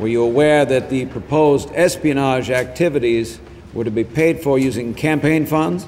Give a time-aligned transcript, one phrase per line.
[0.00, 3.38] Were you aware that the proposed espionage activities
[3.74, 5.86] were to be paid for using campaign funds?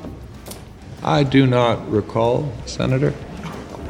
[1.02, 3.14] I do not recall, Senator.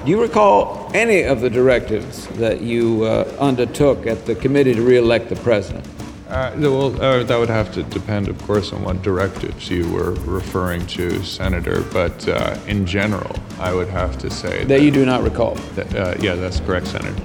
[0.05, 4.83] Do you recall any of the directives that you uh, undertook at the committee to
[4.83, 5.85] re-elect the president?
[6.29, 10.13] Uh, well, uh, that would have to depend, of course, on what directives you were
[10.25, 11.83] referring to, Senator.
[11.93, 15.57] But uh, in general, I would have to say that, that you do not recall.
[15.75, 17.21] That, uh, yeah, that's correct, Senator.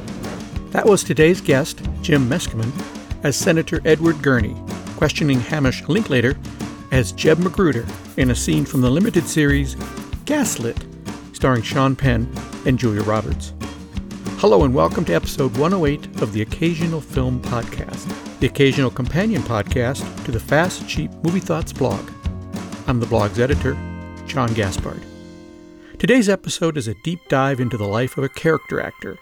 [0.78, 2.72] That was today's guest, Jim Meskimen,
[3.24, 4.56] as Senator Edward Gurney,
[4.96, 6.38] questioning Hamish Linklater
[6.92, 7.84] as Jeb Magruder
[8.18, 9.74] in a scene from the limited series
[10.26, 10.78] Gaslit,
[11.34, 12.32] starring Sean Penn
[12.68, 13.54] and Julia Roberts.
[14.38, 20.26] Hello and welcome to episode 108 of the Occasional Film Podcast, the occasional companion podcast
[20.26, 22.08] to the Fast Cheap Movie Thoughts blog.
[22.86, 23.76] I'm the blog's editor,
[24.28, 25.02] John Gaspard.
[25.98, 29.18] Today's episode is a deep dive into the life of a character actor,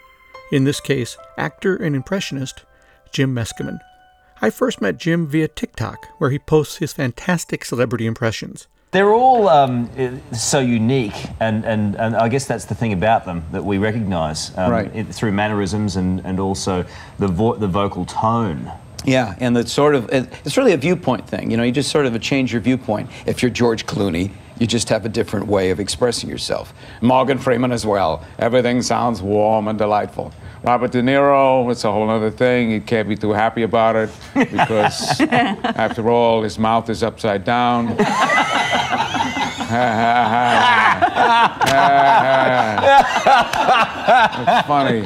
[0.51, 2.63] in this case, actor and impressionist
[3.11, 3.79] Jim Meskimen.
[4.41, 8.67] I first met Jim via TikTok, where he posts his fantastic celebrity impressions.
[8.91, 9.89] They're all um,
[10.31, 14.55] so unique, and, and, and I guess that's the thing about them that we recognise
[14.57, 15.07] um, right.
[15.13, 16.85] through mannerisms and, and also
[17.19, 18.71] the, vo- the vocal tone.
[19.03, 21.51] Yeah, and it's sort of it's really a viewpoint thing.
[21.51, 23.09] You know, you just sort of change your viewpoint.
[23.25, 26.73] If you're George Clooney, you just have a different way of expressing yourself.
[27.01, 28.25] Morgan Freeman as well.
[28.39, 30.33] Everything sounds warm and delightful.
[30.63, 32.71] Robert De Niro, it's a whole other thing.
[32.71, 37.95] He can't be too happy about it because, after all, his mouth is upside down.
[43.27, 44.99] it's funny.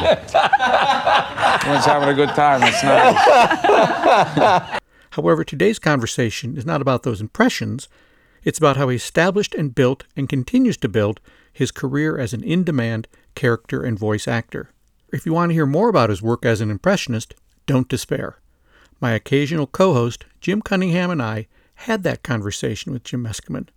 [1.56, 2.61] Everyone's having a good time.
[2.63, 4.80] It's nice.
[5.11, 7.89] However, today's conversation is not about those impressions.
[8.44, 11.20] It's about how he established and built and continues to build
[11.52, 14.72] his career as an in demand character and voice actor.
[15.12, 17.34] If you want to hear more about his work as an impressionist,
[17.66, 18.40] don't despair.
[19.02, 23.70] My occasional co host, Jim Cunningham, and I had that conversation with Jim Meskimen,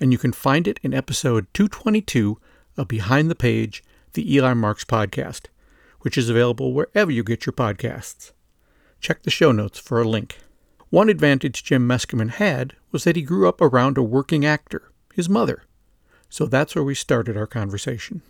[0.00, 2.38] and you can find it in episode 222
[2.76, 3.84] of Behind the Page,
[4.14, 5.46] the Eli Marks podcast,
[6.00, 8.32] which is available wherever you get your podcasts.
[9.00, 10.38] Check the show notes for a link.
[10.92, 15.26] One advantage Jim Meskimen had was that he grew up around a working actor, his
[15.26, 15.62] mother.
[16.28, 18.20] So that's where we started our conversation.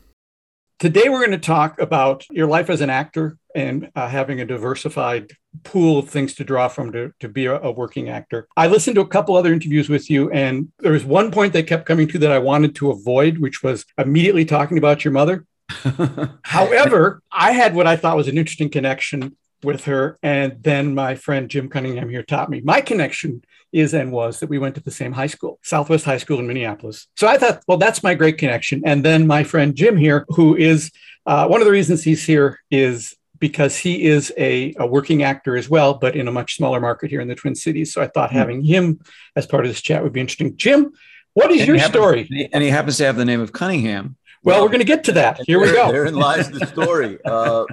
[0.78, 4.44] Today, we're going to talk about your life as an actor and uh, having a
[4.44, 5.32] diversified
[5.64, 8.46] pool of things to draw from to, to be a, a, working actor.
[8.56, 11.66] I listened to a couple other interviews with you, and there was one point that
[11.66, 15.46] kept coming to that I wanted to avoid, which was immediately talking about your mother.
[16.44, 20.18] However, I had what I thought was an interesting connection with her.
[20.22, 23.42] And then my friend Jim Cunningham here taught me my connection
[23.72, 26.46] is and was that we went to the same high school, Southwest High School in
[26.46, 27.08] Minneapolis.
[27.16, 28.82] So I thought, well, that's my great connection.
[28.84, 30.90] And then my friend Jim here, who is
[31.24, 35.56] uh, one of the reasons he's here is because he is a, a, working actor
[35.56, 37.92] as well, but in a much smaller market here in the Twin Cities.
[37.92, 38.38] So I thought mm-hmm.
[38.38, 39.00] having him
[39.34, 40.56] as part of this chat would be interesting.
[40.56, 40.92] Jim,
[41.34, 42.50] what is and your happens, story?
[42.52, 44.16] And he happens to have the name of Cunningham.
[44.44, 45.40] Well, well we're going to get to that.
[45.46, 45.88] Here we go.
[45.92, 47.18] Therein lies the story.
[47.24, 47.64] Uh,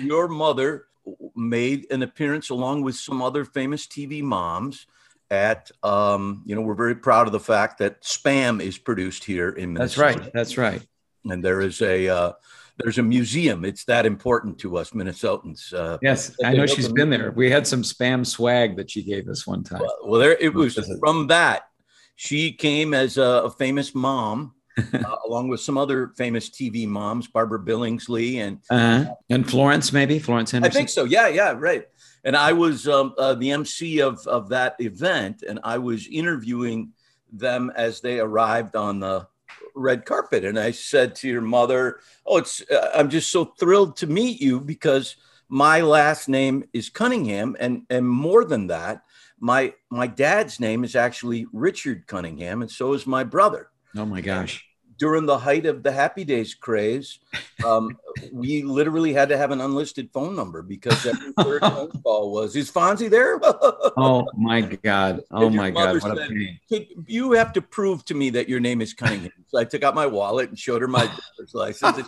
[0.00, 0.86] your mother
[1.34, 4.86] made an appearance along with some other famous TV moms
[5.30, 9.48] at um, you know we're very proud of the fact that spam is produced here
[9.48, 10.12] in Minnesota.
[10.12, 10.32] That's right.
[10.32, 10.86] That's right.
[11.24, 12.32] And there is a uh,
[12.78, 13.64] there's a museum.
[13.64, 15.72] It's that important to us Minnesotans.
[15.72, 17.32] Uh, yes, I know she's been there.
[17.32, 19.80] We had some spam swag that she gave us one time.
[19.80, 21.68] Well, well there it was from that.
[22.16, 27.26] She came as a, a famous mom uh, along with some other famous TV moms,
[27.28, 29.14] Barbara Billingsley and uh-huh.
[29.30, 30.72] and Florence, maybe Florence Henderson.
[30.72, 31.04] I think so.
[31.04, 31.86] Yeah, yeah, right.
[32.24, 36.92] And I was um, uh, the MC of of that event, and I was interviewing
[37.32, 39.26] them as they arrived on the
[39.74, 40.44] red carpet.
[40.44, 44.40] And I said to your mother, "Oh, it's uh, I'm just so thrilled to meet
[44.40, 45.16] you because
[45.48, 49.02] my last name is Cunningham, and and more than that."
[49.40, 53.71] My my dad's name is actually Richard Cunningham, and so is my brother.
[53.96, 54.64] Oh my gosh.
[54.98, 57.18] During the height of the Happy Days craze,
[57.66, 57.98] um,
[58.32, 62.54] we literally had to have an unlisted phone number because every third phone call was,
[62.54, 65.22] "Is Fonzie there?" oh my God!
[65.30, 65.94] Oh my God!
[65.94, 66.86] What said, a pain!
[67.06, 69.32] You have to prove to me that your name is Cunningham.
[69.48, 71.96] So I took out my wallet and showed her my driver's license.
[71.96, 72.06] Said,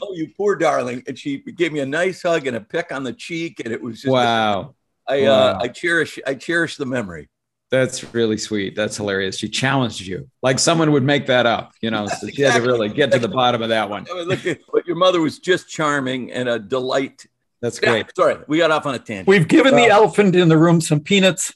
[0.00, 1.02] oh, you poor darling!
[1.08, 3.82] And she gave me a nice hug and a peck on the cheek, and it
[3.82, 4.74] was just wow.
[5.08, 5.30] I wow.
[5.30, 7.28] Uh, I cherish I cherish the memory.
[7.74, 8.76] That's really sweet.
[8.76, 9.36] That's hilarious.
[9.36, 12.06] She challenged you like someone would make that up, you know.
[12.06, 14.04] So she had to really get to the bottom of that one.
[14.14, 14.40] look,
[14.72, 17.26] but your mother was just charming and a delight.
[17.60, 18.06] That's great.
[18.06, 19.26] Yeah, sorry, we got off on a tangent.
[19.26, 21.52] We've given uh, the elephant in the room some peanuts.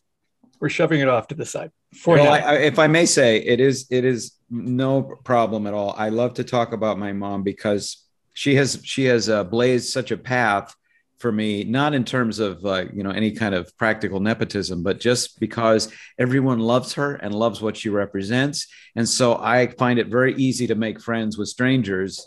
[0.61, 1.71] We're shoving it off to the side.
[1.95, 5.75] For well, I, I, if I may say, it is it is no problem at
[5.75, 5.95] all.
[5.97, 8.05] I love to talk about my mom because
[8.35, 10.75] she has she has uh, blazed such a path
[11.19, 15.01] for me, not in terms of uh, you know any kind of practical nepotism, but
[15.01, 18.67] just because everyone loves her and loves what she represents,
[18.97, 22.27] and so I find it very easy to make friends with strangers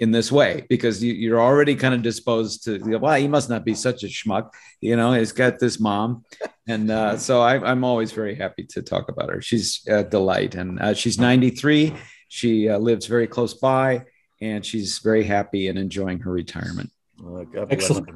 [0.00, 3.64] in this way because you, are already kind of disposed to well he must not
[3.64, 6.24] be such a schmuck you know he's got this mom.
[6.66, 9.40] And uh, so I, am always very happy to talk about her.
[9.40, 10.56] She's a delight.
[10.56, 11.94] And uh, she's 93
[12.28, 14.04] she uh, lives very close by
[14.40, 16.90] and she's very happy and enjoying her retirement
[17.22, 18.08] oh, excellent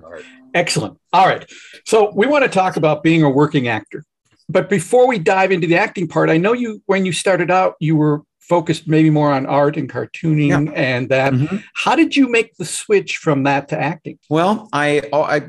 [0.55, 1.51] excellent all right
[1.85, 4.05] so we want to talk about being a working actor
[4.49, 7.75] but before we dive into the acting part i know you when you started out
[7.81, 10.73] you were focused maybe more on art and cartooning yeah.
[10.73, 11.33] and that.
[11.33, 11.59] Mm-hmm.
[11.75, 14.19] How did you make the switch from that to acting?
[14.31, 15.43] Well, I oh, I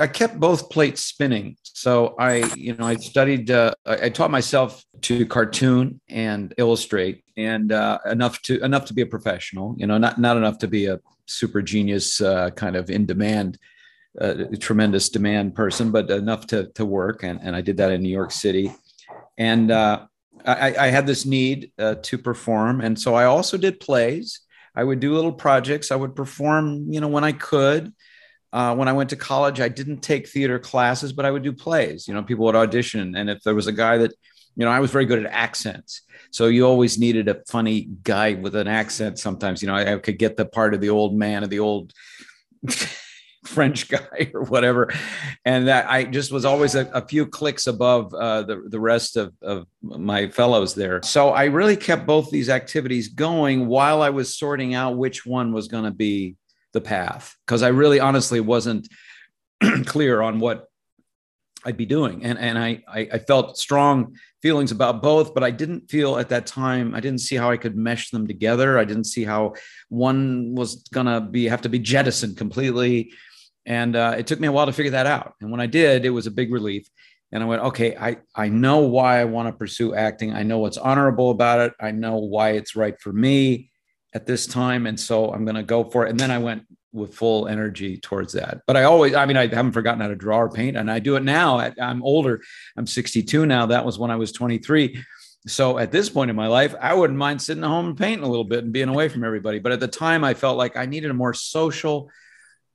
[0.00, 1.56] I kept both plates spinning.
[1.62, 7.70] So I you know I studied uh, I taught myself to cartoon and illustrate and
[7.70, 9.74] uh, enough to enough to be a professional.
[9.78, 13.58] You know, not not enough to be a super genius uh, kind of in demand.
[14.18, 18.00] Uh, tremendous demand person, but enough to to work, and, and I did that in
[18.00, 18.72] New York City,
[19.36, 20.06] and uh,
[20.46, 24.40] I, I had this need uh, to perform, and so I also did plays.
[24.74, 25.92] I would do little projects.
[25.92, 27.92] I would perform, you know, when I could.
[28.52, 31.52] Uh, when I went to college, I didn't take theater classes, but I would do
[31.52, 32.08] plays.
[32.08, 34.12] You know, people would audition, and if there was a guy that,
[34.56, 38.34] you know, I was very good at accents, so you always needed a funny guy
[38.34, 39.18] with an accent.
[39.18, 41.60] Sometimes, you know, I, I could get the part of the old man or the
[41.60, 41.92] old.
[43.46, 44.92] French guy or whatever.
[45.44, 49.16] And that I just was always a, a few clicks above uh, the, the rest
[49.16, 51.00] of, of my fellows there.
[51.02, 55.52] So I really kept both these activities going while I was sorting out which one
[55.52, 56.36] was going to be
[56.72, 57.36] the path.
[57.46, 58.88] Because I really honestly wasn't
[59.86, 60.66] clear on what
[61.64, 62.24] I'd be doing.
[62.24, 66.28] And, and I, I, I felt strong feelings about both, but I didn't feel at
[66.28, 68.78] that time, I didn't see how I could mesh them together.
[68.78, 69.54] I didn't see how
[69.88, 73.10] one was to be, have to be jettisoned completely
[73.66, 75.34] and uh, it took me a while to figure that out.
[75.40, 76.88] And when I did, it was a big relief.
[77.32, 80.32] And I went, okay, I, I know why I want to pursue acting.
[80.32, 81.72] I know what's honorable about it.
[81.80, 83.70] I know why it's right for me
[84.14, 84.86] at this time.
[84.86, 86.10] And so I'm going to go for it.
[86.10, 86.62] And then I went
[86.96, 88.62] with full energy towards that.
[88.66, 90.98] But I always, I mean, I haven't forgotten how to draw or paint, and I
[90.98, 91.58] do it now.
[91.80, 92.42] I'm older.
[92.76, 93.66] I'm 62 now.
[93.66, 95.02] That was when I was 23.
[95.46, 98.24] So at this point in my life, I wouldn't mind sitting at home and painting
[98.24, 99.60] a little bit and being away from everybody.
[99.60, 102.10] But at the time, I felt like I needed a more social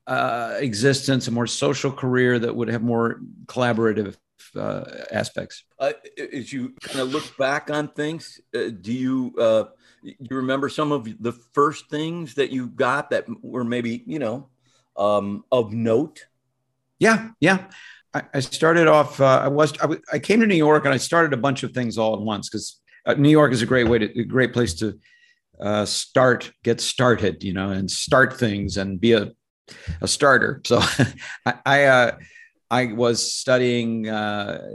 [0.07, 4.15] uh, existence, a more social career that would have more collaborative
[4.55, 5.63] uh, aspects.
[5.79, 5.93] Uh,
[6.33, 9.65] as you kind of look back on things, uh, do you uh,
[10.03, 14.49] you remember some of the first things that you got that were maybe you know
[14.97, 16.25] um, of note?
[16.99, 17.65] Yeah, yeah.
[18.13, 19.19] I, I started off.
[19.19, 21.63] Uh, I was I, w- I came to New York and I started a bunch
[21.63, 24.23] of things all at once because uh, New York is a great way to a
[24.23, 24.99] great place to
[25.59, 29.31] uh, start, get started, you know, and start things and be a
[30.01, 30.61] a starter.
[30.65, 30.79] So
[31.45, 32.11] I I, uh,
[32.71, 34.65] I, was studying uh,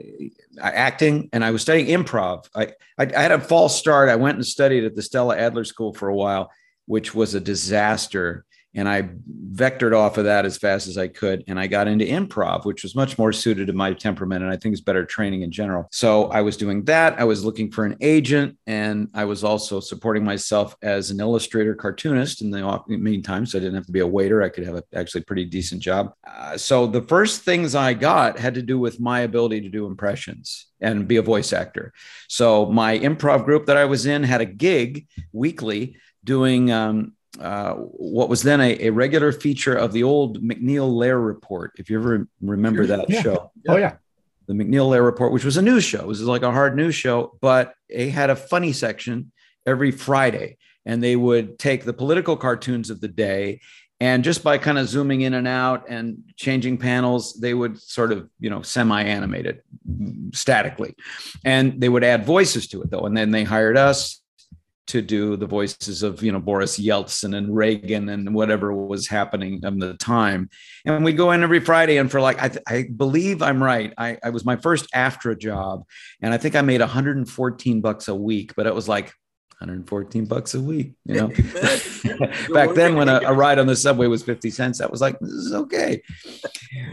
[0.60, 2.46] acting and I was studying improv.
[2.54, 4.08] I, I, I had a false start.
[4.08, 6.50] I went and studied at the Stella Adler School for a while,
[6.86, 8.45] which was a disaster
[8.76, 9.08] and I
[9.52, 11.42] vectored off of that as fast as I could.
[11.48, 14.44] And I got into improv, which was much more suited to my temperament.
[14.44, 15.88] And I think it's better training in general.
[15.90, 17.18] So I was doing that.
[17.18, 18.58] I was looking for an agent.
[18.66, 23.46] And I was also supporting myself as an illustrator cartoonist in the meantime.
[23.46, 24.42] So I didn't have to be a waiter.
[24.42, 26.12] I could have a actually pretty decent job.
[26.26, 29.86] Uh, so the first things I got had to do with my ability to do
[29.86, 31.94] impressions and be a voice actor.
[32.28, 37.74] So my improv group that I was in had a gig weekly doing um, uh,
[37.74, 41.72] what was then a, a, regular feature of the old MacNeil Lehrer Report.
[41.78, 43.22] If you ever remember that yeah.
[43.22, 43.50] show.
[43.68, 43.96] Oh, yeah.
[44.46, 46.00] The MacNeil Lehrer Report, which was a news show.
[46.00, 49.32] It was like a hard news show, but it had a funny section
[49.66, 50.58] every Friday.
[50.84, 53.60] And they would take the political cartoons of the day
[54.00, 58.12] and just by kind of zooming in and out and changing panels they would sort
[58.12, 59.64] of you know semi animate it
[60.32, 60.94] statically
[61.44, 64.20] and they would add voices to it though and then they hired us
[64.86, 69.60] to do the voices of you know Boris Yeltsin and Reagan and whatever was happening
[69.64, 70.48] at the time.
[70.84, 73.92] And we go in every Friday, and for like I, th- I believe I'm right.
[73.98, 75.84] I, I was my first AFTRA job,
[76.22, 79.12] and I think I made 114 bucks a week, but it was like
[79.58, 80.92] 114 bucks a week.
[81.04, 81.28] You know,
[82.52, 85.18] back then when a, a, ride on the subway was 50 cents, that was like
[85.18, 86.02] this is okay.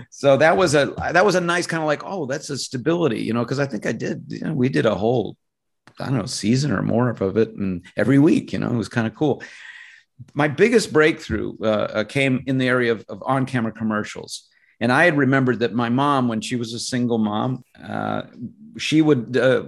[0.09, 3.21] So that was a that was a nice kind of like oh that's a stability,
[3.21, 4.23] you know, because I think I did.
[4.29, 5.38] You know, we did a whole
[6.00, 7.50] I don't know, season or more of it.
[7.56, 9.44] And every week, you know, it was kind of cool.
[10.34, 14.48] My biggest breakthrough uh, uh, came in the area of, of on camera commercials.
[14.80, 18.24] And I had remembered that my mom, when she was a single mom, uh,
[18.78, 19.63] she would uh,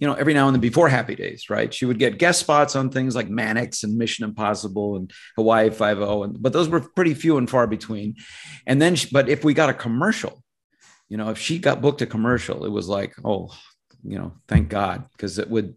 [0.00, 1.72] you know, every now and then before Happy Days, right?
[1.72, 6.00] She would get guest spots on things like Mannix and Mission Impossible and Hawaii Five
[6.00, 8.16] O, and but those were pretty few and far between.
[8.66, 10.42] And then, she, but if we got a commercial,
[11.08, 13.52] you know, if she got booked a commercial, it was like, oh,
[14.04, 15.74] you know, thank God, because it would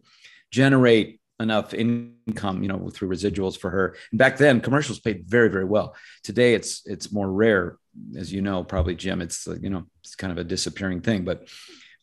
[0.52, 3.96] generate enough income, you know, through residuals for her.
[4.12, 5.96] And back then, commercials paid very, very well.
[6.24, 7.78] Today, it's it's more rare,
[8.18, 9.22] as you know, probably Jim.
[9.22, 11.48] It's you know, it's kind of a disappearing thing, but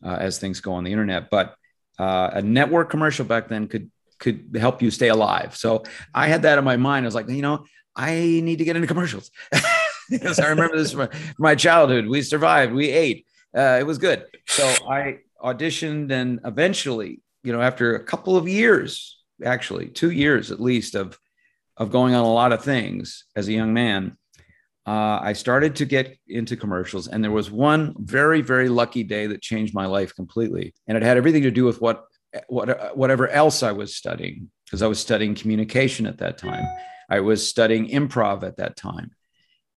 [0.03, 1.55] uh, as things go on the internet, but
[1.99, 5.55] uh, a network commercial back then could could help you stay alive.
[5.55, 7.05] So I had that in my mind.
[7.05, 9.31] I was like, you know, I need to get into commercials
[10.09, 12.07] because I remember this from my childhood.
[12.07, 12.73] We survived.
[12.73, 13.25] We ate.
[13.55, 14.25] Uh, it was good.
[14.47, 20.51] So I auditioned, and eventually, you know, after a couple of years, actually two years
[20.51, 21.17] at least of
[21.77, 24.17] of going on a lot of things as a young man,
[24.85, 29.27] uh, I started to get into commercials, and there was one very, very lucky day
[29.27, 32.05] that changed my life completely, and it had everything to do with what,
[32.47, 36.65] what whatever else I was studying, because I was studying communication at that time.
[37.09, 39.11] I was studying improv at that time,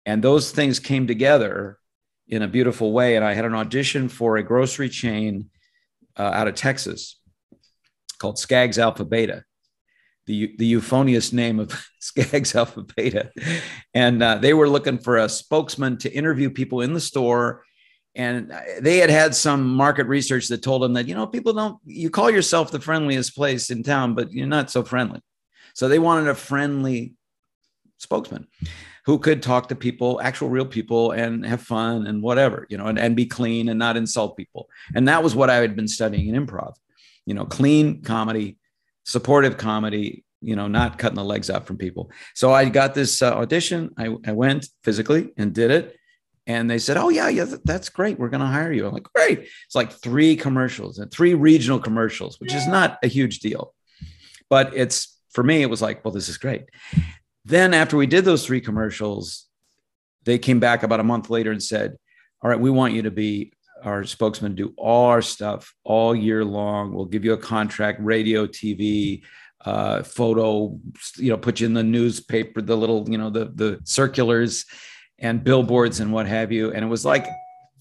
[0.06, 1.78] and those things came together
[2.28, 3.16] in a beautiful way.
[3.16, 5.50] And I had an audition for a grocery chain
[6.16, 7.21] uh, out of Texas
[8.18, 9.44] called Skaggs Alpha Beta,
[10.26, 13.30] the, the euphonious name of Skaggs Alpha Beta.
[13.92, 17.64] And uh, they were looking for a spokesman to interview people in the store.
[18.14, 21.78] And they had had some market research that told them that, you know, people don't,
[21.85, 25.21] you call yourself the friendliest place in town, but you're not so friendly.
[25.75, 27.14] So they wanted a friendly
[27.99, 28.47] spokesman
[29.06, 32.87] who could talk to people, actual real people, and have fun and whatever, you know,
[32.87, 34.68] and, and be clean and not insult people.
[34.94, 36.75] And that was what I had been studying in improv,
[37.26, 38.56] you know, clean comedy,
[39.04, 42.11] supportive comedy, you know, not cutting the legs out from people.
[42.34, 43.90] So I got this uh, audition.
[43.99, 45.96] I, I went physically and did it.
[46.46, 48.18] And they said, Oh, yeah, yeah, that's great.
[48.18, 48.87] We're going to hire you.
[48.87, 49.40] I'm like, Great.
[49.40, 53.75] It's like three commercials and three regional commercials, which is not a huge deal.
[54.50, 56.64] But it's for me, it was like, Well, this is great.
[57.44, 59.46] Then after we did those three commercials,
[60.24, 61.96] they came back about a month later and said,
[62.42, 66.44] All right, we want you to be our spokesman do all our stuff all year
[66.44, 66.94] long.
[66.94, 69.22] We'll give you a contract, radio, TV,
[69.64, 70.78] uh, photo,
[71.16, 74.64] you know, put you in the newspaper, the little, you know, the the circulars
[75.18, 76.72] and billboards and what have you.
[76.72, 77.26] And it was like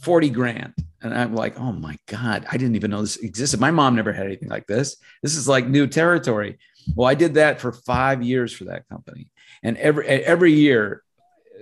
[0.04, 0.74] 40 grand.
[1.02, 3.60] And I'm like, oh my God, I didn't even know this existed.
[3.60, 4.98] My mom never had anything like this.
[5.22, 6.58] This is like new territory.
[6.96, 9.30] Well, I did that for five years for that company.
[9.64, 11.04] And every every year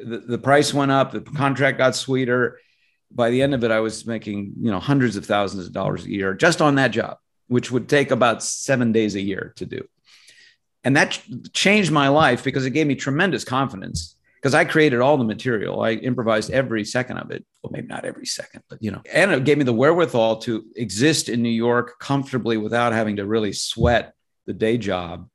[0.03, 2.57] the, the price went up, the contract got sweeter
[3.13, 6.05] by the end of it, I was making, you know, hundreds of thousands of dollars
[6.05, 7.17] a year just on that job,
[7.47, 9.87] which would take about seven days a year to do.
[10.83, 15.01] And that ch- changed my life because it gave me tremendous confidence because I created
[15.01, 15.81] all the material.
[15.81, 17.45] I improvised every second of it.
[17.61, 20.63] Well, maybe not every second, but you know, and it gave me the wherewithal to
[20.75, 24.13] exist in New York comfortably without having to really sweat
[24.47, 25.29] the day job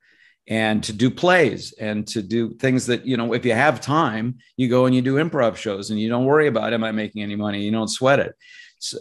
[0.49, 4.37] and to do plays and to do things that you know if you have time
[4.57, 7.21] you go and you do improv shows and you don't worry about am i making
[7.21, 8.33] any money you don't sweat it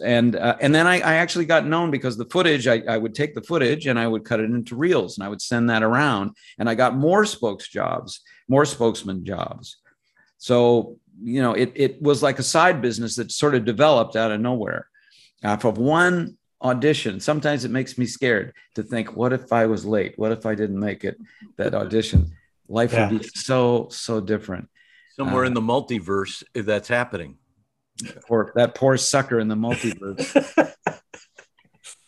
[0.02, 3.14] and uh, and then I, I, actually got known because the footage I, I, would
[3.14, 5.82] take the footage and I would cut it into reels and I would send that
[5.82, 9.76] around and I got more spokes jobs, more spokesman jobs.
[10.38, 14.32] So you know it it was like a side business that sort of developed out
[14.32, 14.88] of nowhere.
[15.44, 17.20] Off of one audition.
[17.20, 20.14] Sometimes it makes me scared to think, what if I was late?
[20.16, 21.18] What if I didn't make it
[21.56, 22.32] that audition?
[22.68, 23.10] Life yeah.
[23.10, 24.68] would be so, so different.
[25.16, 27.36] Somewhere uh, in the multiverse, if that's happening.
[28.28, 30.74] Or that poor sucker in the multiverse.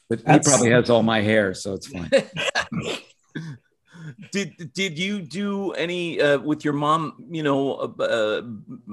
[0.08, 2.10] but he probably has all my hair, so it's fine.
[4.32, 7.24] did did you do any uh, with your mom?
[7.30, 8.42] You know, uh, uh,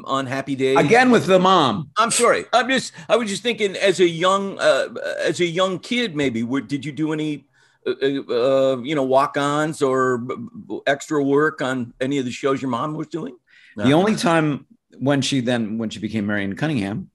[0.05, 1.91] on Happy Days again with the mom.
[1.97, 2.45] I'm sorry.
[2.53, 2.93] I'm just.
[3.09, 4.89] I was just thinking as a young uh,
[5.21, 6.43] as a young kid, maybe.
[6.43, 7.45] did you do any?
[7.87, 10.25] Uh, uh, you know, walk-ons or
[10.87, 13.37] extra work on any of the shows your mom was doing?
[13.75, 14.65] The only time
[14.97, 17.11] when she then when she became Marion Cunningham,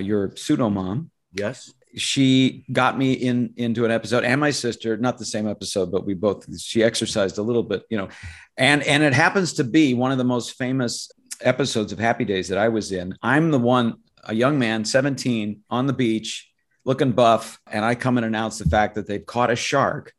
[0.00, 5.18] your pseudo mom, yes, she got me in into an episode and my sister not
[5.18, 8.08] the same episode but we both she exercised a little bit you know
[8.56, 12.48] and and it happens to be one of the most famous episodes of happy days
[12.48, 16.50] that i was in i'm the one a young man 17 on the beach
[16.84, 20.12] looking buff and i come and announce the fact that they've caught a shark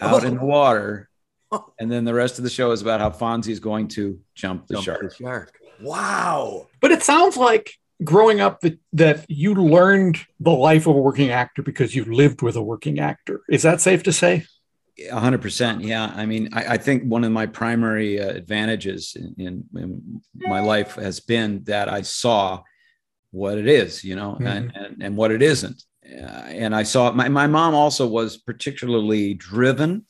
[0.00, 0.26] out oh.
[0.26, 1.08] in the water
[1.78, 4.66] and then the rest of the show is about how fonzie is going to jump
[4.66, 5.00] the jump shark.
[5.02, 10.86] The shark wow but it sounds like growing up that, that you learned the life
[10.86, 13.42] of a working actor because you lived with a working actor.
[13.48, 14.46] Is that safe to say?
[15.10, 15.82] A hundred percent.
[15.82, 16.12] Yeah.
[16.14, 20.60] I mean, I, I, think one of my primary uh, advantages in, in, in, my
[20.60, 22.62] life has been that I saw
[23.30, 24.46] what it is, you know, mm-hmm.
[24.46, 25.84] and, and, and what it isn't.
[26.02, 30.04] and I saw my, my mom also was particularly driven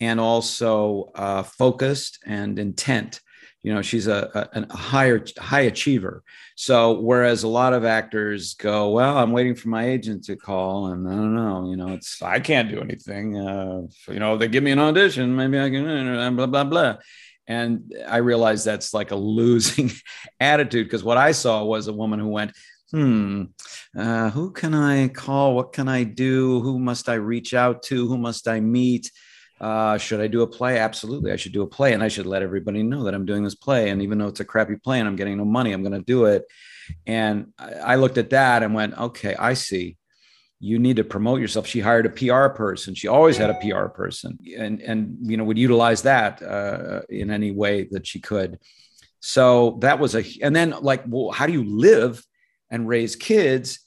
[0.00, 3.20] and also uh, focused and intent.
[3.62, 6.22] You know, she's a, a, a, higher high achiever.
[6.54, 10.86] So whereas a lot of actors go, well, I'm waiting for my agent to call,
[10.86, 13.36] and I don't know, you know, it's I can't do anything.
[13.36, 16.96] Uh, you know, they give me an audition, maybe I can, blah blah blah.
[17.46, 19.90] And I realized that's like a losing
[20.40, 22.52] attitude because what I saw was a woman who went,
[22.92, 23.44] hmm,
[23.96, 25.54] uh, who can I call?
[25.54, 26.60] What can I do?
[26.60, 28.06] Who must I reach out to?
[28.06, 29.10] Who must I meet?
[29.60, 30.78] Uh, should I do a play?
[30.78, 33.44] Absolutely, I should do a play, and I should let everybody know that I'm doing
[33.44, 33.90] this play.
[33.90, 36.00] And even though it's a crappy play and I'm getting no money, I'm going to
[36.00, 36.44] do it.
[37.06, 39.96] And I, looked at that and went, okay, I see.
[40.58, 41.66] You need to promote yourself.
[41.66, 42.94] She hired a PR person.
[42.94, 47.30] She always had a PR person, and and you know would utilize that uh, in
[47.30, 48.58] any way that she could.
[49.20, 52.22] So that was a, and then like, well, how do you live
[52.70, 53.80] and raise kids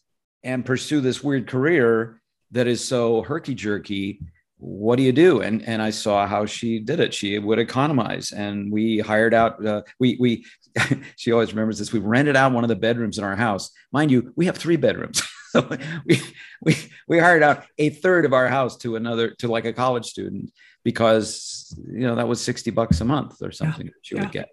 [0.44, 4.20] and pursue this weird career that is so herky jerky
[4.64, 5.42] what do you do?
[5.42, 7.14] And and i saw how she did it.
[7.14, 8.32] She would economize.
[8.32, 10.46] And we hired out uh, we we
[11.18, 13.72] she always remembers this we rented out one of the bedrooms in our house.
[13.92, 15.22] Mind you we have three bedrooms.
[15.54, 15.70] So
[16.08, 16.20] we
[16.64, 16.76] we
[17.08, 20.52] we hired out a third of our house to another to like a college student
[20.84, 24.30] because you know that was 60 bucks a month or something yeah, she would yeah.
[24.42, 24.50] get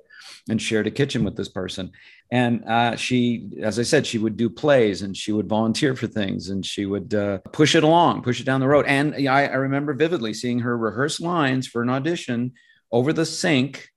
[0.51, 1.93] and shared a kitchen with this person.
[2.33, 6.07] And uh, she, as I said, she would do plays and she would volunteer for
[6.07, 8.87] things and she would uh, push it along, push it down the road.
[8.87, 12.53] And I, I remember vividly seeing her rehearse lines for an audition
[12.93, 13.89] over the sink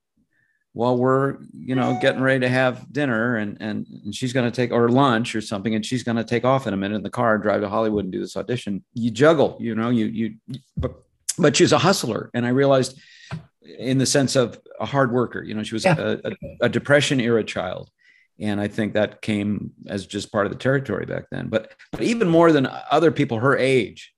[0.75, 4.56] while we're you know getting ready to have dinner and and, and she's going to
[4.56, 7.04] take or lunch or something and she's going to take off in a minute in
[7.04, 10.08] the car and drive to hollywood and do this audition you juggle you know you
[10.08, 10.36] you
[10.75, 11.04] but
[11.38, 13.00] but she's a hustler and i realized
[13.78, 15.42] in the sense of a hard worker.
[15.42, 15.96] You know, she was yeah.
[15.98, 17.90] a, a, a, depression era child.
[18.40, 21.48] And I think that came as just part of the territory back then.
[21.48, 24.13] But, but even more than other people her age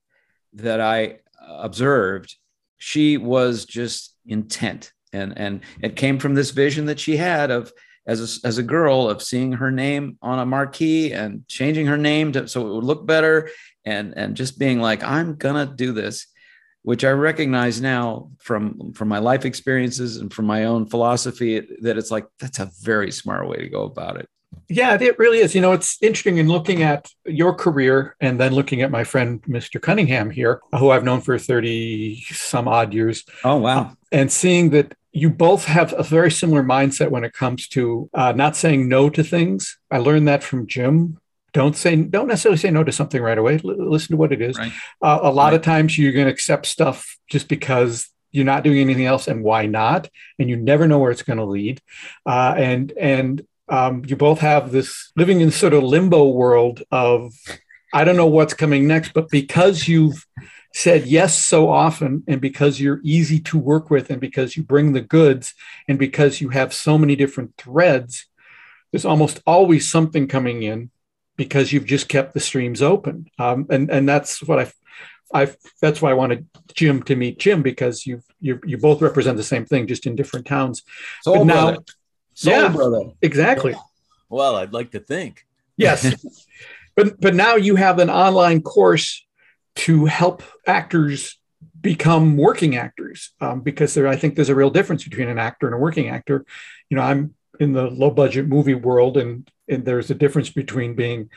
[0.53, 2.35] that I observed,
[2.77, 4.91] she was just intent.
[5.13, 7.71] And, and it came from this vision that she had of
[8.07, 11.97] as a, as a girl of seeing her name on a marquee and changing her
[11.97, 13.49] name to, so it would look better
[13.83, 15.35] and, and just being like, I'm
[15.67, 16.27] to do this
[16.85, 21.97] which I recognize now from from my life experiences and from my own philosophy that
[21.97, 24.29] it's like that's a very smart way to go about it.
[24.69, 25.55] Yeah, it really is.
[25.55, 29.41] You know, it's interesting in looking at your career and then looking at my friend
[29.43, 29.81] Mr.
[29.81, 33.25] Cunningham here, who I've known for 30 some odd years.
[33.43, 33.97] Oh, wow.
[34.11, 38.31] and seeing that you both have a very similar mindset when it comes to uh,
[38.33, 39.77] not saying no to things.
[39.89, 41.17] I learned that from Jim
[41.55, 44.41] don't say don't necessarily say no to something right away L- listen to what it
[44.41, 44.73] is right.
[45.01, 45.53] uh, a lot right.
[45.53, 49.41] of times you're going to accept stuff just because you're not doing anything else and
[49.41, 51.81] why not and you never know where it's going to lead
[52.25, 57.33] uh, and and um, you both have this living in sort of limbo world of
[57.93, 60.27] i don't know what's coming next but because you've
[60.73, 64.91] said yes so often and because you're easy to work with and because you bring
[64.91, 65.53] the goods
[65.87, 68.25] and because you have so many different threads
[68.91, 70.91] there's almost always something coming in
[71.35, 73.29] because you've just kept the streams open.
[73.39, 74.71] Um, and and that's what I,
[75.33, 79.37] I that's why I wanted Jim to meet Jim because you you you both represent
[79.37, 80.83] the same thing, just in different towns.
[81.23, 81.83] Soul but now, brother.
[82.33, 83.01] Soul yeah, brother.
[83.21, 83.75] Exactly.
[84.29, 85.45] Well, I'd like to think.
[85.77, 86.15] Yes,
[86.95, 89.25] but but now you have an online course
[89.75, 91.37] to help actors
[91.81, 95.67] become working actors um, because there I think there's a real difference between an actor
[95.67, 96.45] and a working actor.
[96.89, 100.95] You know, I'm in the low budget movie world and and there's a difference between
[100.95, 101.29] being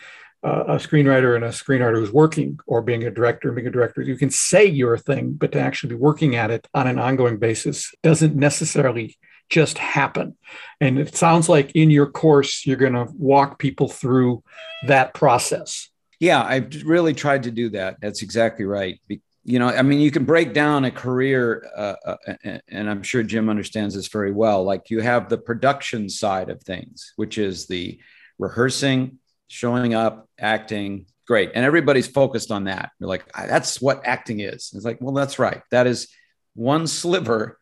[0.44, 3.72] uh, a screenwriter and a screenwriter who's working or being a director and being a
[3.72, 4.02] director.
[4.02, 6.98] You can say you're a thing but to actually be working at it on an
[6.98, 9.16] ongoing basis doesn't necessarily
[9.48, 10.36] just happen.
[10.80, 14.42] And it sounds like in your course you're going to walk people through
[14.86, 15.88] that process.
[16.20, 17.96] Yeah i've really tried to do that.
[18.00, 19.00] That's exactly right
[19.48, 23.22] you know i mean you can break down a career uh, uh, and i'm sure
[23.22, 27.66] jim understands this very well like you have the production side of things which is
[27.66, 27.98] the
[28.38, 31.50] rehearsing, showing up, acting, great.
[31.54, 32.90] And everybody's focused on that.
[32.98, 34.72] You're like, that's what acting is.
[34.74, 35.62] It's like, well, that's right.
[35.70, 36.08] That is
[36.54, 37.58] one sliver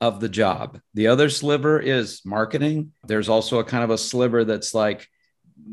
[0.00, 0.80] of the job.
[0.94, 2.92] The other sliver is marketing.
[3.06, 5.06] There's also a kind of a sliver that's like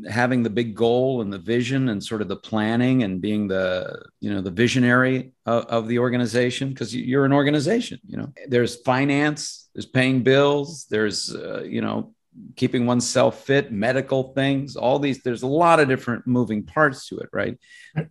[0.08, 4.02] having the big goal and the vision and sort of the planning and being the
[4.20, 8.76] you know the visionary of, of the organization because you're an organization you know there's
[8.82, 12.14] finance there's paying bills there's uh, you know
[12.56, 17.18] keeping oneself fit, medical things, all these, there's a lot of different moving parts to
[17.18, 17.58] it, right?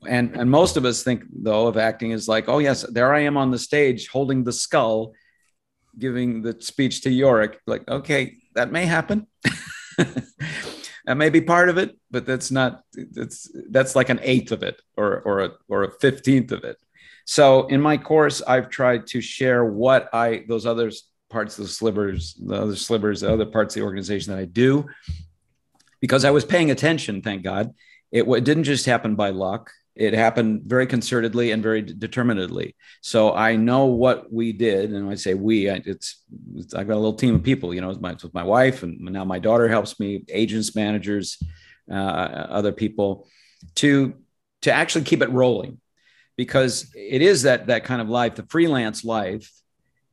[0.07, 3.21] And and most of us think though of acting as like, oh yes, there I
[3.21, 5.13] am on the stage holding the skull,
[5.97, 7.59] giving the speech to Yorick.
[7.65, 9.27] Like, okay, that may happen.
[11.09, 12.83] That may be part of it, but that's not.
[12.93, 16.77] That's that's like an eighth of it, or or a or a fifteenth of it.
[17.25, 20.91] So in my course, I've tried to share what I those other
[21.31, 24.45] parts of the slivers, the other slivers, the other parts of the organization that I
[24.45, 24.85] do,
[25.99, 27.23] because I was paying attention.
[27.23, 27.73] Thank God,
[28.11, 32.73] it, it didn't just happen by luck it happened very concertedly and very determinedly.
[33.01, 36.23] So I know what we did, and I say we, it's,
[36.55, 37.73] it's I've got a little team of people.
[37.73, 41.37] You know, it's, my, with my wife, and now my daughter helps me, agents, managers,
[41.91, 41.95] uh,
[42.59, 43.27] other people,
[43.75, 44.13] to
[44.61, 45.79] to actually keep it rolling,
[46.35, 49.51] because it is that that kind of life, the freelance life.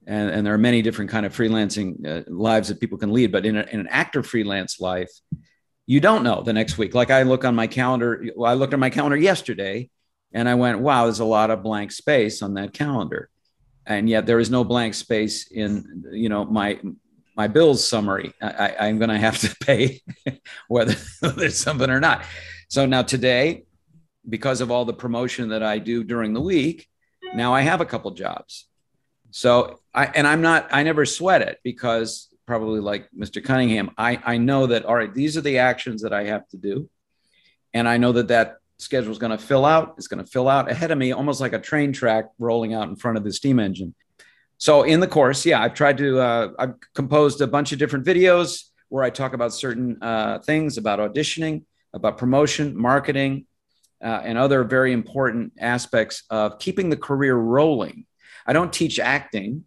[0.08, 3.32] And, and there are many different kind of freelancing uh, lives that people can lead,
[3.32, 5.10] but in, a, in an actor freelance life,
[5.86, 6.94] you don't know the next week.
[6.94, 9.88] Like I look on my calendar, I looked at my calendar yesterday
[10.32, 13.30] and I went, wow, there's a lot of blank space on that calendar.
[13.86, 16.80] And yet there is no blank space in, you know, my,
[17.36, 18.32] my bills summary.
[18.42, 20.02] I, am going to have to pay
[20.68, 22.24] whether there's something or not.
[22.68, 23.64] So now today,
[24.28, 26.88] because of all the promotion that I do during the week,
[27.34, 28.66] now I have a couple jobs.
[29.30, 33.42] So I, and I'm not, I never sweat it because probably like Mr.
[33.42, 36.56] Cunningham, I, I know that, all right, these are the actions that I have to
[36.56, 36.88] do.
[37.74, 39.94] And I know that that schedule is going to fill out.
[39.98, 42.88] It's going to fill out ahead of me, almost like a train track rolling out
[42.88, 43.94] in front of the steam engine.
[44.58, 48.06] So in the course, yeah, I've tried to, uh, I've composed a bunch of different
[48.06, 53.46] videos where I talk about certain uh, things about auditioning, about promotion, marketing,
[54.02, 58.06] uh, and other very important aspects of keeping the career rolling.
[58.46, 59.64] I don't teach acting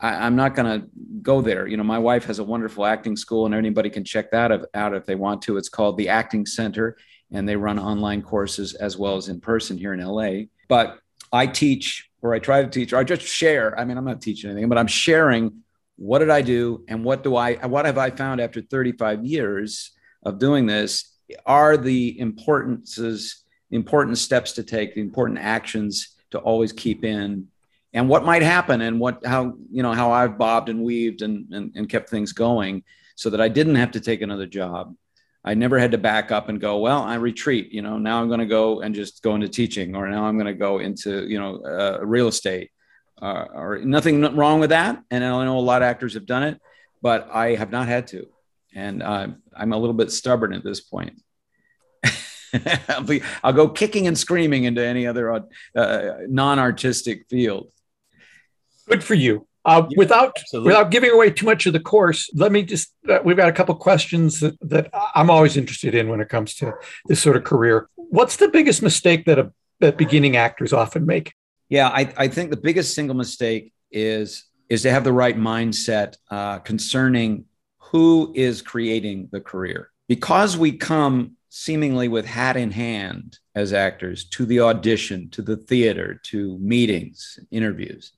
[0.00, 0.86] I, am not going to
[1.22, 1.66] go there.
[1.66, 4.94] You know, my wife has a wonderful acting school, and anybody can check that out
[4.94, 5.56] if they want to.
[5.56, 6.96] It's called the Acting Center,
[7.32, 10.46] and they run online courses as well as in person here in LA.
[10.68, 10.98] But
[11.32, 13.78] I teach, or I try to teach, or I just share.
[13.78, 15.62] I mean, I'm not teaching anything, but I'm sharing
[15.96, 19.92] what did I do and what do I, what have I found after 35 years
[20.24, 26.72] of doing this are the importances, important steps to take, the important actions to always
[26.72, 27.48] keep in
[27.96, 31.50] and what might happen and what how you know how I've bobbed and weaved and,
[31.52, 32.84] and, and kept things going
[33.16, 34.94] so that I didn't have to take another job.
[35.42, 38.28] I never had to back up and go, well, I retreat, you know, now I'm
[38.28, 41.26] going to go and just go into teaching, or now I'm going to go into,
[41.26, 42.70] you know, uh, real estate,
[43.22, 45.00] uh, or nothing wrong with that.
[45.10, 46.60] And I know a lot of actors have done it,
[47.00, 48.26] but I have not had to.
[48.74, 51.22] And uh, I'm a little bit stubborn at this point.
[52.88, 57.70] I'll, be, I'll, go kicking and screaming into any other uh, non-artistic field.
[58.88, 59.46] Good for you.
[59.66, 60.68] Uh, yeah, without absolutely.
[60.68, 63.52] without giving away too much of the course, let me just uh, we've got a
[63.52, 66.72] couple questions that, that I'm always interested in when it comes to
[67.06, 67.88] this sort of career.
[67.96, 71.34] What's the biggest mistake that a, that beginning actors often make?
[71.68, 76.16] Yeah, I, I think the biggest single mistake is is to have the right mindset
[76.30, 77.46] uh, concerning
[77.78, 79.90] who is creating the career.
[80.06, 85.56] Because we come seemingly with hat in hand as actors to the audition, to the
[85.56, 88.12] theater, to meetings, interviews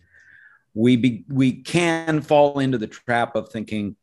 [0.74, 3.96] we be, we can fall into the trap of thinking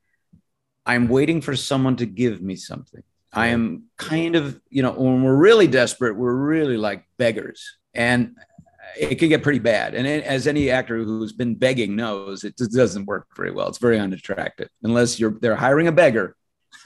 [0.85, 3.03] i'm waiting for someone to give me something.
[3.35, 7.77] I am kind of you know when we're really desperate we're really like beggars.
[7.93, 8.35] And
[8.97, 9.95] it can get pretty bad.
[9.95, 13.67] And as any actor who's been begging knows it doesn't work very well.
[13.67, 14.69] It's very unattractive.
[14.83, 16.35] Unless you're they're hiring a beggar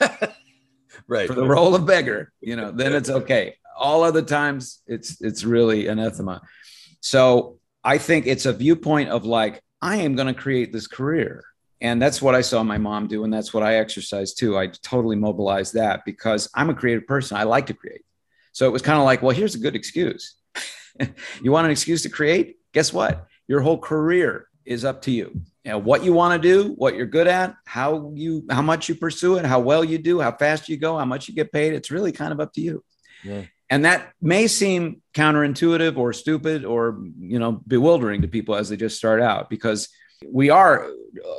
[1.06, 1.28] right.
[1.28, 3.56] for the role of beggar you know then it's okay.
[3.78, 6.42] All other times it's it's really anathema.
[7.00, 11.44] So i think it's a viewpoint of like I am going to create this career.
[11.80, 13.24] And that's what I saw my mom do.
[13.24, 14.58] And that's what I exercise too.
[14.58, 17.36] I totally mobilized that because I'm a creative person.
[17.36, 18.02] I like to create.
[18.52, 20.36] So it was kind of like, well, here's a good excuse.
[21.42, 22.56] you want an excuse to create?
[22.72, 23.26] Guess what?
[23.48, 25.40] Your whole career is up to you.
[25.64, 28.88] you know, what you want to do, what you're good at, how you how much
[28.88, 31.52] you pursue it, how well you do, how fast you go, how much you get
[31.52, 31.72] paid.
[31.72, 32.84] It's really kind of up to you.
[33.24, 33.44] Yeah.
[33.70, 38.76] And that may seem counterintuitive or stupid or you know bewildering to people as they
[38.76, 39.88] just start out because
[40.28, 40.88] we are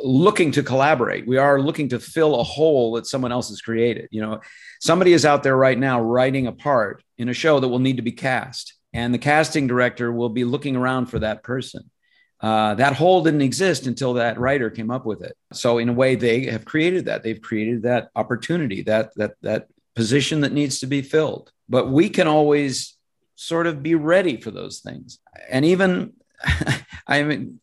[0.03, 1.27] looking to collaborate.
[1.27, 4.07] We are looking to fill a hole that someone else has created.
[4.11, 4.41] You know,
[4.79, 7.97] somebody is out there right now writing a part in a show that will need
[7.97, 11.91] to be cast, and the casting director will be looking around for that person.
[12.39, 15.37] Uh, that hole didn't exist until that writer came up with it.
[15.53, 17.21] So in a way, they have created that.
[17.21, 21.51] They've created that opportunity, that that that position that needs to be filled.
[21.69, 22.97] But we can always
[23.35, 25.19] sort of be ready for those things.
[25.49, 26.13] And even,
[27.07, 27.59] I mean,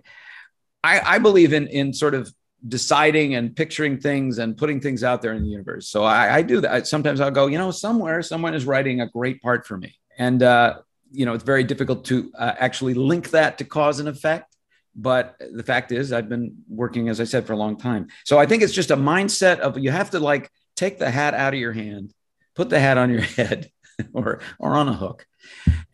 [0.82, 2.32] I, I believe in in sort of
[2.66, 5.88] deciding and picturing things and putting things out there in the universe.
[5.88, 6.86] So I, I do that.
[6.86, 10.42] Sometimes I'll go, you know, somewhere someone is writing a great part for me, and
[10.42, 10.78] uh,
[11.12, 14.54] you know, it's very difficult to uh, actually link that to cause and effect.
[14.94, 18.08] But the fact is, I've been working, as I said, for a long time.
[18.24, 21.34] So I think it's just a mindset of you have to like take the hat
[21.34, 22.12] out of your hand
[22.58, 23.70] put the hat on your head
[24.12, 25.26] or or on a hook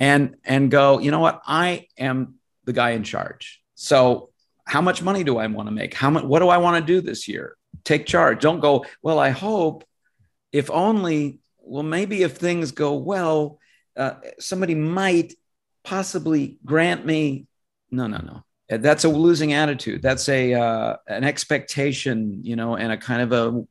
[0.00, 1.42] and and go you know what?
[1.46, 3.62] I am the guy in charge.
[3.74, 4.30] So
[4.66, 5.92] how much money do i want to make?
[5.92, 7.56] How much what do i want to do this year?
[7.84, 8.40] Take charge.
[8.40, 9.84] Don't go well i hope
[10.52, 13.58] if only well maybe if things go well
[13.96, 15.34] uh, somebody might
[15.84, 17.46] possibly grant me.
[17.90, 18.42] No no no.
[18.70, 20.00] That's a losing attitude.
[20.00, 23.64] That's a uh, an expectation you know and a kind of a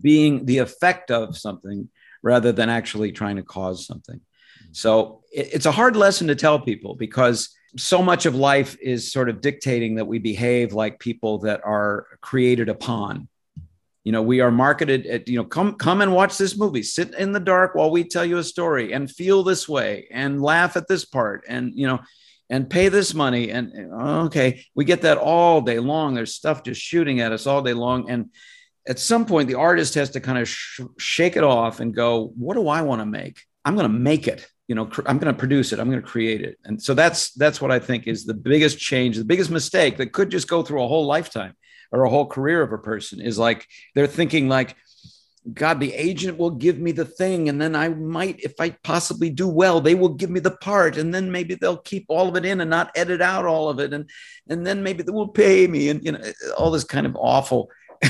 [0.00, 1.88] being the effect of something
[2.22, 4.16] rather than actually trying to cause something.
[4.16, 4.72] Mm-hmm.
[4.72, 9.12] So it, it's a hard lesson to tell people because so much of life is
[9.12, 13.28] sort of dictating that we behave like people that are created upon.
[14.04, 17.14] You know, we are marketed at, you know, come come and watch this movie, sit
[17.14, 20.76] in the dark while we tell you a story and feel this way and laugh
[20.76, 22.00] at this part and you know,
[22.50, 23.72] and pay this money and
[24.26, 26.14] okay, we get that all day long.
[26.14, 28.30] There's stuff just shooting at us all day long and
[28.86, 32.32] at some point the artist has to kind of sh- shake it off and go
[32.36, 33.40] what do i want to make?
[33.64, 36.02] I'm going to make it you know cr- i'm going to produce it i'm going
[36.02, 36.58] to create it.
[36.64, 40.12] And so that's that's what i think is the biggest change the biggest mistake that
[40.12, 41.54] could just go through a whole lifetime
[41.92, 44.76] or a whole career of a person is like they're thinking like
[45.52, 49.28] god the agent will give me the thing and then i might if i possibly
[49.28, 52.36] do well they will give me the part and then maybe they'll keep all of
[52.36, 54.08] it in and not edit out all of it and
[54.48, 56.20] and then maybe they will pay me and you know
[56.56, 57.68] all this kind of awful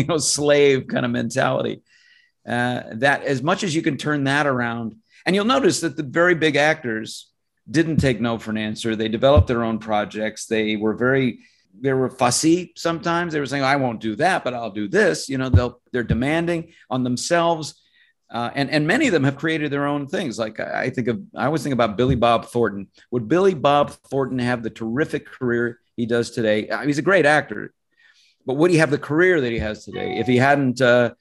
[0.00, 1.82] you know slave kind of mentality.
[2.46, 6.02] Uh, that as much as you can turn that around, and you'll notice that the
[6.02, 7.30] very big actors
[7.70, 8.96] didn't take no for an answer.
[8.96, 10.46] They developed their own projects.
[10.46, 11.40] They were very
[11.78, 13.32] they were fussy sometimes.
[13.32, 16.02] They were saying, "I won't do that, but I'll do this." You know, they'll they're
[16.02, 17.80] demanding on themselves.
[18.30, 20.38] Uh, and and many of them have created their own things.
[20.38, 22.88] Like I think of, I always think about Billy Bob Thornton.
[23.10, 26.68] Would Billy Bob Thornton have the terrific career he does today?
[26.68, 27.74] Uh, he's a great actor
[28.46, 31.12] but would he have the career that he has today if he hadn't uh,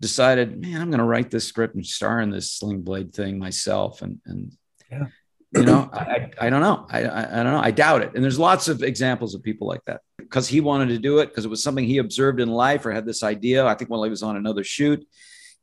[0.00, 3.38] decided, man, I'm going to write this script and star in this Sling Blade thing
[3.38, 4.02] myself?
[4.02, 4.52] And, and
[4.90, 5.06] yeah.
[5.54, 6.86] you know, I, I don't know.
[6.90, 7.62] I, I, I don't know.
[7.62, 8.12] I doubt it.
[8.14, 11.26] And there's lots of examples of people like that because he wanted to do it
[11.26, 13.64] because it was something he observed in life or had this idea.
[13.64, 15.06] I think while he was on another shoot,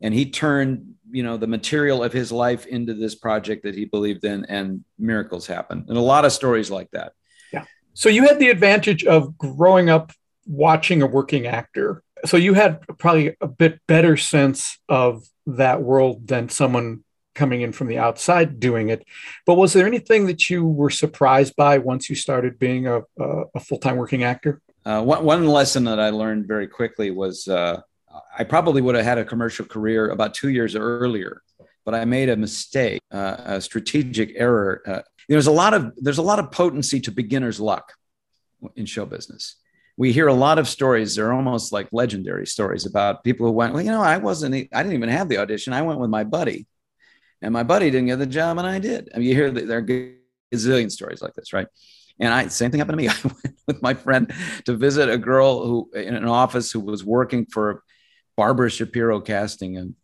[0.02, 3.86] and he turned you know the material of his life into this project that he
[3.86, 5.86] believed in, and miracles happened.
[5.90, 7.14] And a lot of stories like that.
[7.52, 7.66] Yeah.
[7.94, 10.12] So you had the advantage of growing up
[10.46, 12.04] watching a working actor.
[12.26, 17.04] So you had probably a bit better sense of that world than someone
[17.36, 19.06] coming in from the outside doing it.
[19.46, 23.44] But was there anything that you were surprised by once you started being a, a,
[23.56, 24.62] a full time working actor?
[24.86, 27.82] Uh, one, one lesson that I learned very quickly was uh,
[28.38, 31.42] I probably would have had a commercial career about two years earlier,
[31.86, 34.82] but I made a mistake, uh, a strategic error.
[34.86, 37.94] Uh, there's a lot of there's a lot of potency to beginner's luck
[38.76, 39.56] in show business
[39.98, 41.16] we hear a lot of stories.
[41.16, 44.84] They're almost like legendary stories about people who went, well, you know, I wasn't, I
[44.84, 45.74] didn't even have the audition.
[45.74, 46.68] I went with my buddy,
[47.42, 49.10] and my buddy didn't get the job, and I did.
[49.14, 51.68] I mean, you hear that there are gazillion stories like this, right?
[52.20, 53.10] And I, same thing happened to me.
[53.14, 54.34] I went with my friend
[54.66, 57.84] to visit a girl who in an office who was working for
[58.36, 59.96] Barbara Shapiro Casting in,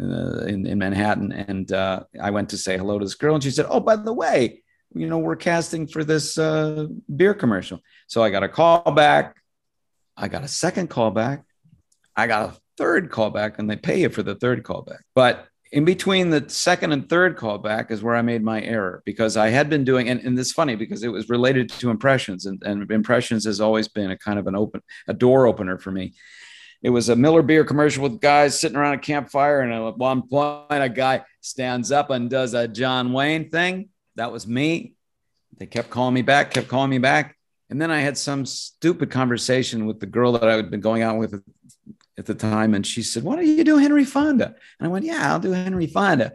[0.00, 1.32] uh, in, in Manhattan.
[1.32, 3.96] And uh, I went to say hello to this girl, and she said, "Oh, by
[3.96, 4.62] the way,
[4.94, 7.80] you know, we're casting for this uh, beer commercial.
[8.10, 9.36] So I got a call back.
[10.16, 11.44] I got a second call back.
[12.16, 15.04] I got a third call back, and they pay you for the third call back.
[15.14, 19.36] But in between the second and third callback is where I made my error because
[19.36, 22.60] I had been doing, and, and it's funny because it was related to impressions, and,
[22.64, 26.14] and impressions has always been a kind of an open, a door opener for me.
[26.82, 30.26] It was a Miller beer commercial with guys sitting around a campfire, and at one
[30.26, 34.94] point, a guy stands up and does a John Wayne thing that was me.
[35.58, 37.36] They kept calling me back, kept calling me back.
[37.70, 41.02] And then I had some stupid conversation with the girl that I had been going
[41.02, 41.40] out with
[42.18, 42.74] at the time.
[42.74, 44.54] And she said, Why don't you do Henry Fonda?
[44.78, 46.32] And I went, Yeah, I'll do Henry Fonda.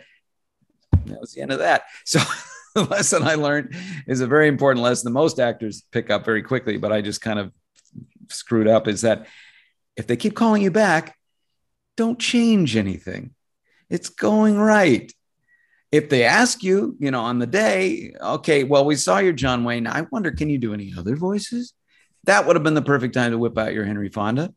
[0.94, 1.84] And that was the end of that.
[2.06, 2.20] So
[2.76, 3.74] the lesson I learned
[4.06, 7.22] is a very important lesson that most actors pick up very quickly, but I just
[7.22, 7.54] kind of
[8.30, 9.28] screwed up is that
[9.96, 11.18] if they keep calling you back,
[11.96, 13.34] don't change anything.
[13.90, 15.10] It's going right
[15.96, 19.64] if they ask you, you know, on the day, okay, well, we saw your John
[19.64, 19.88] Wayne.
[19.88, 21.74] I wonder, can you do any other voices?
[22.26, 24.54] That would have been the perfect time to whip out your Henry Fonda,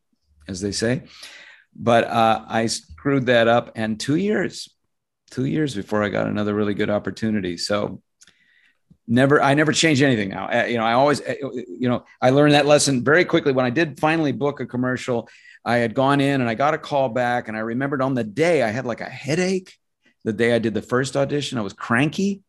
[0.48, 1.05] as they say.
[1.77, 4.68] But uh, I screwed that up, and two years,
[5.31, 7.57] two years before I got another really good opportunity.
[7.57, 8.03] So
[9.07, 10.31] never, I never changed anything.
[10.31, 13.53] Now, uh, you know, I always, uh, you know, I learned that lesson very quickly
[13.53, 15.29] when I did finally book a commercial.
[15.64, 18.24] I had gone in and I got a call back, and I remembered on the
[18.24, 19.78] day I had like a headache
[20.29, 22.43] the day I did the first audition, I was cranky.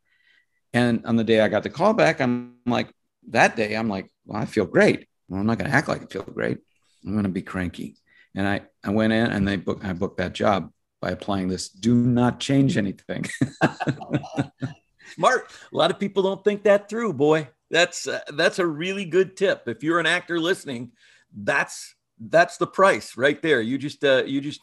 [0.73, 2.93] And on the day I got the call back, I'm like,
[3.29, 5.07] that day, I'm like, well, I feel great.
[5.29, 6.57] Well, I'm not going to act like I feel great.
[7.05, 7.95] I'm going to be cranky.
[8.35, 10.71] And I, I went in and they booked, I booked that job.
[11.01, 11.69] by applying this.
[11.69, 13.23] Do not change anything.
[15.15, 15.49] Smart.
[15.71, 17.47] A lot of people don't think that through, boy.
[17.71, 19.67] That's uh, that's a really good tip.
[19.67, 20.91] If you're an actor listening,
[21.33, 23.61] that's that's the price right there.
[23.61, 24.61] You just uh, you just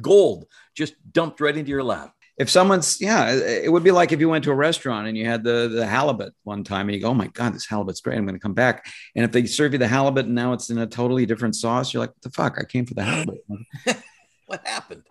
[0.00, 2.14] gold just dumped right into your lap.
[2.40, 5.26] If someone's yeah, it would be like if you went to a restaurant and you
[5.26, 8.16] had the the halibut one time and you go, oh my god, this halibut's great.
[8.16, 8.86] I'm going to come back.
[9.14, 11.92] And if they serve you the halibut and now it's in a totally different sauce,
[11.92, 12.56] you're like, what the fuck?
[12.58, 13.44] I came for the halibut.
[14.46, 15.02] what happened?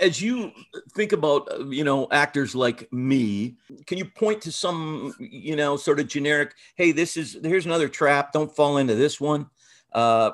[0.00, 0.52] As you
[0.94, 5.76] think about uh, you know actors like me, can you point to some you know
[5.76, 6.54] sort of generic?
[6.76, 8.32] Hey, this is here's another trap.
[8.32, 9.50] Don't fall into this one
[9.92, 10.30] uh,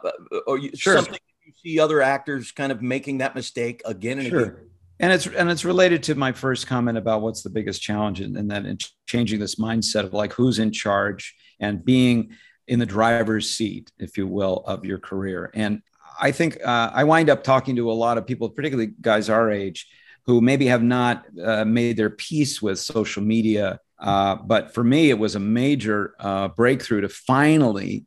[0.47, 0.97] or you, sure.
[0.97, 4.41] something you see other actors kind of making that mistake again and sure.
[4.41, 4.71] again.
[5.03, 8.37] And it's and it's related to my first comment about what's the biggest challenge, and,
[8.37, 12.31] and then changing this mindset of like who's in charge and being
[12.69, 15.51] in the driver's seat, if you will, of your career.
[15.55, 15.83] And
[16.21, 19.51] I think uh, I wind up talking to a lot of people, particularly guys our
[19.51, 19.89] age,
[20.25, 23.81] who maybe have not uh, made their peace with social media.
[23.99, 28.07] Uh, but for me, it was a major uh, breakthrough to finally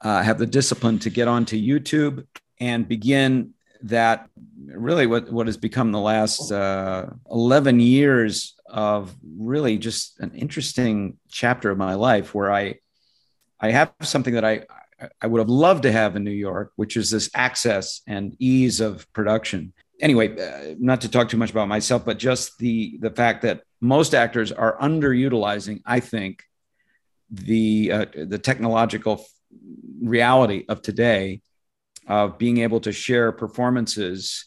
[0.00, 2.26] uh, have the discipline to get onto YouTube
[2.58, 3.53] and begin
[3.84, 4.28] that
[4.66, 11.18] really what, what has become the last uh, 11 years of really just an interesting
[11.28, 12.76] chapter of my life where I,
[13.60, 14.64] I have something that I,
[15.20, 18.80] I would have loved to have in New York, which is this access and ease
[18.80, 19.74] of production.
[20.00, 23.62] Anyway, uh, not to talk too much about myself, but just the the fact that
[23.80, 26.42] most actors are underutilizing, I think,
[27.30, 29.24] the uh, the technological
[30.00, 31.42] reality of today
[32.06, 34.46] of being able to share performances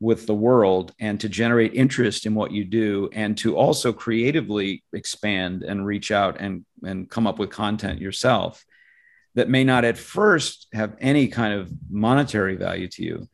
[0.00, 4.84] with the world and to generate interest in what you do and to also creatively
[4.92, 8.64] expand and reach out and, and come up with content yourself
[9.34, 13.28] that may not at first have any kind of monetary value to you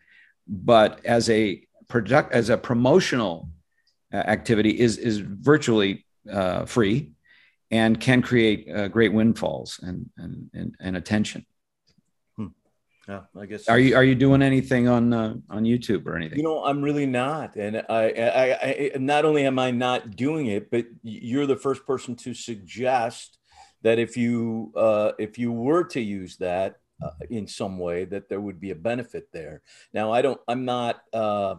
[0.48, 3.48] but as a product as a promotional
[4.12, 7.12] uh, activity is is virtually uh, free
[7.70, 11.44] and can create uh, great windfalls and, and, and, and attention.
[13.08, 13.68] Yeah, I guess.
[13.68, 16.38] Are you are you doing anything on uh, on YouTube or anything?
[16.38, 20.46] You know, I'm really not, and I, I, I, not only am I not doing
[20.46, 23.38] it, but you're the first person to suggest
[23.82, 28.28] that if you uh, if you were to use that uh, in some way, that
[28.28, 29.62] there would be a benefit there.
[29.92, 30.40] Now, I don't.
[30.48, 31.02] I'm not.
[31.12, 31.56] Uh,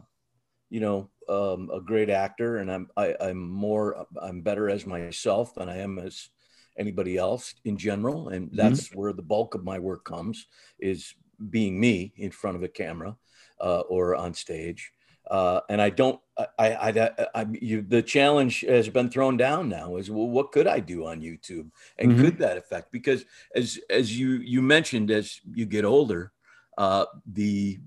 [0.71, 4.69] you know, um, a great actor, and I'm I, am i am more I'm better
[4.69, 6.29] as myself than I am as
[6.77, 8.57] anybody else in general, and mm-hmm.
[8.57, 8.99] that's mm-hmm.
[8.99, 10.47] where the bulk of my work comes
[10.79, 11.13] is
[11.49, 13.15] being me in front of a camera
[13.61, 14.91] uh, or on stage.
[15.29, 16.19] Uh, and I don't.
[16.37, 19.95] I, I, I, I you, the challenge has been thrown down now.
[19.95, 22.21] Is well, what could I do on YouTube, and mm-hmm.
[22.21, 22.91] could that affect?
[22.91, 26.31] Because as as you you mentioned, as you get older,
[26.77, 27.79] uh, the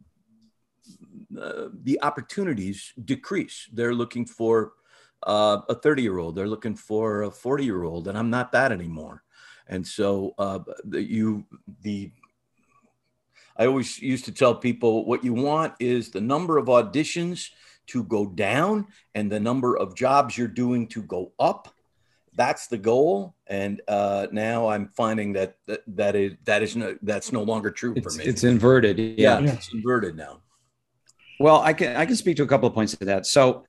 [1.40, 3.68] uh, the opportunities decrease.
[3.72, 4.72] They're looking for
[5.24, 8.52] uh, a 30 year old, they're looking for a 40 year old, and I'm not
[8.52, 9.22] that anymore.
[9.66, 11.44] And so uh, the, you,
[11.82, 12.10] the,
[13.58, 17.50] I always used to tell people what you want is the number of auditions
[17.88, 21.74] to go down and the number of jobs you're doing to go up.
[22.34, 26.96] That's the goal, and uh, now I'm finding that that, that is that is no
[27.02, 28.26] that's no longer true it's, for me.
[28.26, 28.98] It's inverted.
[28.98, 29.40] Yeah.
[29.40, 30.40] yeah, it's inverted now.
[31.40, 33.26] Well, I can I can speak to a couple of points to that.
[33.26, 33.64] So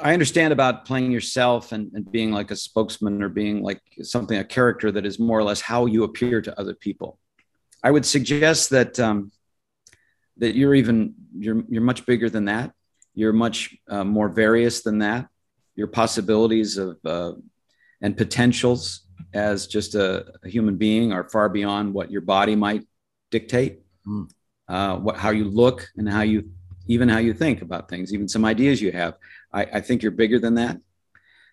[0.00, 4.38] I understand about playing yourself and, and being like a spokesman or being like something
[4.38, 7.18] a character that is more or less how you appear to other people.
[7.82, 9.32] I would suggest that um,
[10.38, 12.72] that you're even you're you're much bigger than that.
[13.14, 15.28] You're much uh, more various than that.
[15.74, 17.32] Your possibilities of uh,
[18.00, 19.02] and potentials
[19.34, 22.86] as just a, a, human being are far beyond what your body might
[23.30, 23.80] dictate.
[24.06, 24.28] Mm
[24.68, 26.50] uh, what, how you look and how you
[26.86, 29.14] even how you think about things, even some ideas you have.
[29.52, 30.78] I, I think you're bigger than that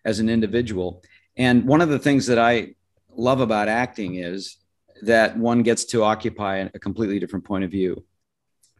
[0.05, 1.03] as an individual.
[1.35, 2.75] And one of the things that I
[3.13, 4.57] love about acting is
[5.01, 8.03] that one gets to occupy a completely different point of view.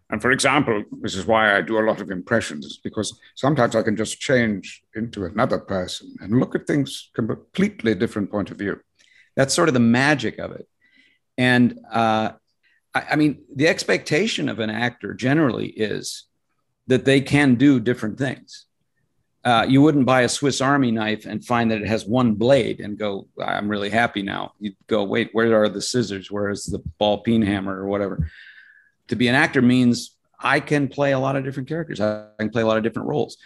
[0.10, 3.82] And for example, this is why I do a lot of impressions, because sometimes I
[3.82, 8.52] can just change into another person and look at things from a completely different point
[8.52, 8.80] of view.
[9.36, 10.68] That's sort of the magic of it.
[11.38, 12.34] And uh,
[12.94, 16.26] I, I mean, the expectation of an actor generally is
[16.88, 18.68] that they can do different things.
[19.46, 22.80] Uh, you wouldn't buy a Swiss Army knife and find that it has one blade
[22.80, 24.54] and go, I'm really happy now.
[24.60, 26.32] You'd go, wait, where are the scissors?
[26.32, 28.28] Where is the ball peen hammer or whatever?
[29.10, 32.02] To be an actor means I can play a lot of different characters.
[32.02, 33.38] I can play a lot of different roles.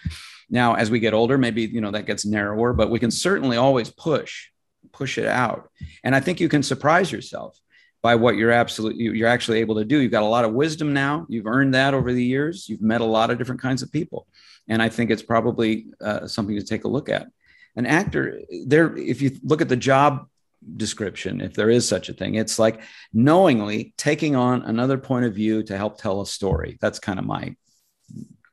[0.50, 3.58] Now, as we get older, maybe you know that gets narrower, but we can certainly
[3.58, 4.48] always push,
[4.92, 5.70] push it out.
[6.04, 7.60] And I think you can surprise yourself
[8.02, 10.00] by what you're absolutely you're actually able to do.
[10.00, 11.26] You've got a lot of wisdom now.
[11.30, 12.68] You've earned that over the years.
[12.68, 14.28] You've met a lot of different kinds of people,
[14.70, 17.28] and I think it's probably uh, something to take a look at.
[17.76, 20.28] An actor, there, if you look at the job
[20.76, 22.82] description, if there is such a thing, it's like
[23.14, 26.78] knowingly taking on another point of view to help tell a story.
[26.82, 27.56] That's kind of my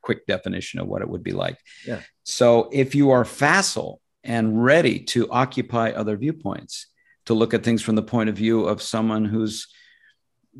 [0.01, 1.57] quick definition of what it would be like.
[1.85, 2.01] Yeah.
[2.23, 6.87] So if you are facile and ready to occupy other viewpoints,
[7.25, 9.67] to look at things from the point of view of someone who's,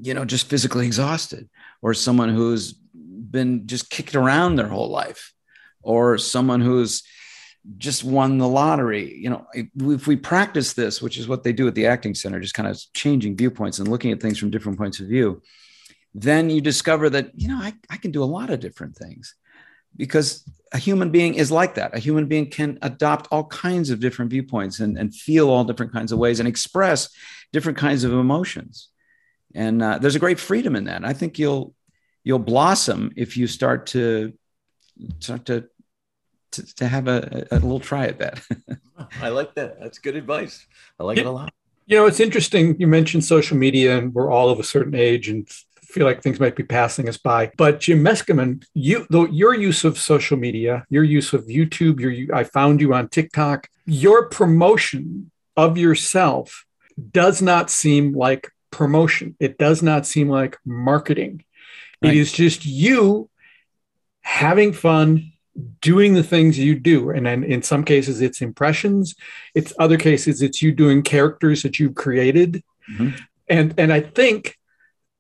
[0.02, 1.50] you know, just physically exhausted,
[1.82, 5.34] or someone who's been just kicked around their whole life,
[5.82, 7.04] or someone who's
[7.78, 9.18] just won the lottery.
[9.18, 12.40] You know, if we practice this, which is what they do at the acting center,
[12.40, 15.42] just kind of changing viewpoints and looking at things from different points of view,
[16.14, 19.36] then you discover that, you know, I, I can do a lot of different things
[19.96, 21.96] because a human being is like that.
[21.96, 25.94] A human being can adopt all kinds of different viewpoints and, and feel all different
[25.94, 27.10] kinds of ways and express
[27.54, 28.90] different kinds of emotions.
[29.56, 31.06] And uh, there's a great freedom in that.
[31.06, 31.74] I think you'll
[32.24, 34.34] you'll blossom if you start to
[35.20, 35.70] start to
[36.54, 38.42] to, to have a, a, little try at that.
[39.22, 39.80] I like that.
[39.80, 40.66] That's good advice.
[40.98, 41.24] I like yeah.
[41.24, 41.54] it a lot.
[41.86, 42.80] You know, it's interesting.
[42.80, 45.48] You mentioned social media, and we're all of a certain age, and
[45.88, 47.52] feel like things might be passing us by.
[47.58, 52.36] But Jim Meskimen, you though your use of social media, your use of YouTube, your
[52.36, 56.66] I found you on TikTok, your promotion of yourself
[57.12, 59.36] does not seem like promotion.
[59.40, 61.44] It does not seem like marketing.
[62.04, 62.14] Right.
[62.14, 63.30] It is just you
[64.28, 65.32] having fun,
[65.80, 67.10] doing the things you do.
[67.12, 69.16] And then in some cases, it's impressions.
[69.56, 72.62] It's other cases, it's you doing characters that you've created.
[72.92, 73.16] Mm-hmm.
[73.48, 74.58] And and I think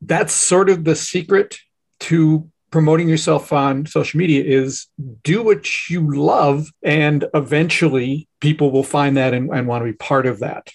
[0.01, 1.57] that's sort of the secret
[2.01, 4.87] to promoting yourself on social media is
[5.23, 9.97] do what you love and eventually people will find that and, and want to be
[9.97, 10.69] part of that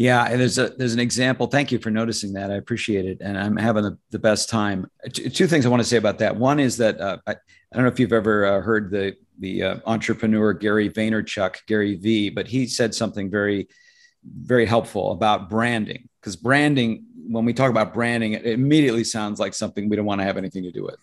[0.00, 3.38] yeah there's a there's an example thank you for noticing that i appreciate it and
[3.38, 6.36] i'm having the, the best time T- two things i want to say about that
[6.36, 7.36] one is that uh, I, I,
[7.74, 12.30] don't know if you've ever uh, heard the the uh, entrepreneur gary vaynerchuk gary v
[12.30, 13.68] but he said something very
[14.24, 19.54] very helpful about branding because branding when we talk about branding, it immediately sounds like
[19.54, 20.96] something we don't want to have anything to do with.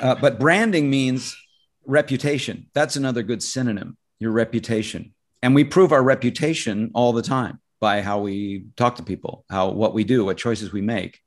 [0.00, 1.36] Uh, but branding means
[1.84, 2.66] reputation.
[2.74, 5.14] That's another good synonym, your reputation.
[5.42, 9.68] And we prove our reputation all the time by how we talk to people, how
[9.68, 11.20] what we do, what choices we make.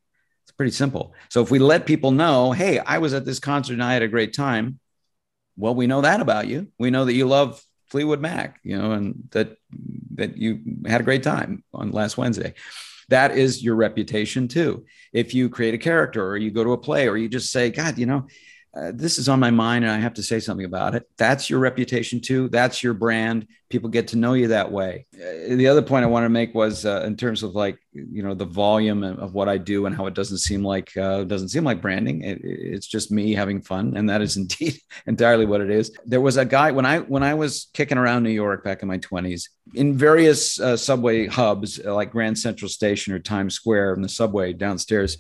[0.43, 1.14] It's pretty simple.
[1.30, 4.01] So if we let people know, hey, I was at this concert and I had
[4.01, 4.80] a great time,
[5.55, 6.68] well, we know that about you.
[6.80, 9.55] We know that you love Fleetwood Mac, you know, and that
[10.16, 12.55] that you had a great time on last Wednesday
[13.10, 14.86] that is your reputation too.
[15.14, 17.70] If you create a character or you go to a play or you just say,
[17.70, 18.28] God, you know,
[18.78, 21.10] uh, this is on my mind and I have to say something about it.
[21.18, 22.48] That's your reputation too.
[22.50, 23.48] That's your brand.
[23.70, 25.08] People get to know you that way.
[25.16, 28.22] Uh, the other point I want to make was uh, in terms of like you
[28.22, 31.50] know the volume of what I do and how it doesn't seem like uh, doesn't
[31.50, 32.22] seem like branding.
[32.22, 35.92] It, it's just me having fun, and that is indeed entirely what it is.
[36.06, 38.88] There was a guy when I when I was kicking around New York back in
[38.88, 44.10] my twenties in various subway hubs like Grand Central Station or Times Square in the
[44.10, 45.18] subway downstairs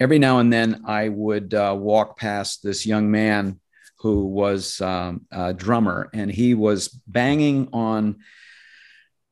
[0.00, 3.60] every now and then I would uh, walk past this young man
[3.98, 8.20] who was um, a drummer, and he was banging on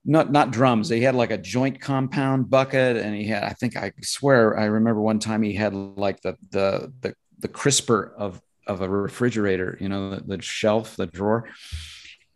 [0.04, 0.90] not not drums.
[0.90, 4.66] He had like a joint compound bucket, and he had I think I swear I
[4.66, 9.78] remember one time he had like the the the, the crisper of of a refrigerator,
[9.80, 11.48] you know, the, the shelf, the drawer.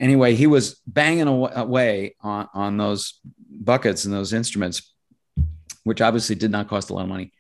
[0.01, 3.21] Anyway, he was banging away on on those
[3.51, 4.95] buckets and those instruments,
[5.85, 7.31] which obviously did not cost a lot of money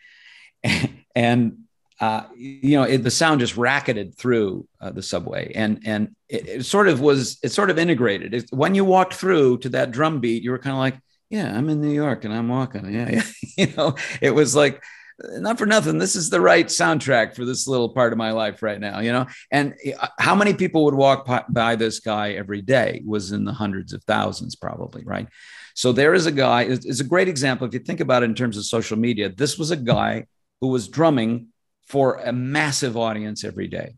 [1.15, 1.59] and
[2.03, 6.49] uh, you know, it, the sound just racketed through uh, the subway, and and it,
[6.49, 8.35] it, sort of was it sort of integrated.
[8.35, 10.99] It, when you walked through to that drum beat, you were kind of like,
[11.31, 12.93] yeah, I'm in New York and I'm walking.
[12.93, 13.23] Yeah, yeah.
[13.57, 14.83] you know, it was like
[15.21, 15.99] not for nothing.
[15.99, 18.99] This is the right soundtrack for this little part of my life right now.
[18.99, 23.31] You know, and uh, how many people would walk by this guy every day was
[23.31, 25.29] in the hundreds of thousands, probably, right?
[25.75, 26.63] So there is a guy.
[26.63, 29.29] It's a great example if you think about it in terms of social media.
[29.29, 30.27] This was a guy
[30.63, 31.49] who was drumming
[31.89, 33.97] for a massive audience every day.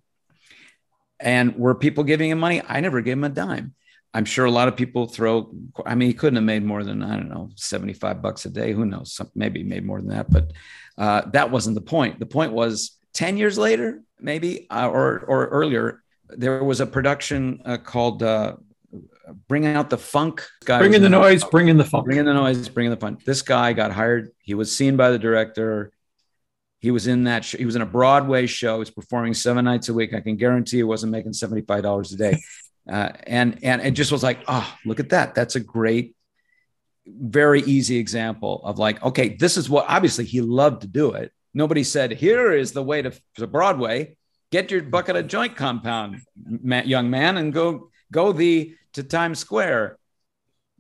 [1.21, 2.63] And were people giving him money?
[2.67, 3.75] I never gave him a dime.
[4.15, 5.53] I'm sure a lot of people throw,
[5.85, 8.73] I mean, he couldn't have made more than, I don't know, 75 bucks a day.
[8.73, 9.21] Who knows?
[9.35, 10.31] Maybe made more than that.
[10.31, 10.53] But
[10.97, 12.19] uh, that wasn't the point.
[12.19, 17.61] The point was 10 years later, maybe, uh, or, or earlier, there was a production
[17.67, 18.57] uh, called uh,
[19.49, 20.47] Bringing Out the Funk.
[20.65, 22.07] Guy bring in the noise, bring in the funk.
[22.07, 23.23] Bring in the noise, bring in the funk.
[23.25, 24.31] This guy got hired.
[24.39, 25.93] He was seen by the director.
[26.85, 27.45] He was in that.
[27.45, 28.75] Sh- he was in a Broadway show.
[28.75, 30.15] He was performing seven nights a week.
[30.15, 32.43] I can guarantee he wasn't making seventy five dollars a day.
[32.87, 35.35] Uh, and and it just was like, oh, look at that.
[35.35, 36.15] That's a great
[37.07, 41.33] very easy example of like, okay, this is what obviously he loved to do it.
[41.53, 44.17] Nobody said, here is the way to, to Broadway.
[44.51, 46.21] Get your bucket of joint compound,
[46.63, 49.99] young man, and go go the to Times Square.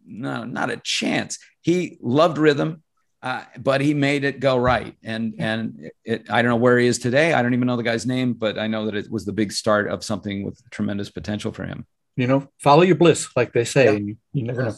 [0.06, 1.38] No, not a chance.
[1.60, 2.83] He loved rhythm,
[3.24, 4.94] uh, but he made it go right.
[5.02, 7.32] And and it, I don't know where he is today.
[7.32, 9.50] I don't even know the guy's name, but I know that it was the big
[9.50, 11.86] start of something with tremendous potential for him.
[12.16, 13.86] You know, follow your bliss, like they say.
[13.86, 13.92] Yeah.
[13.92, 14.74] You, you, never know.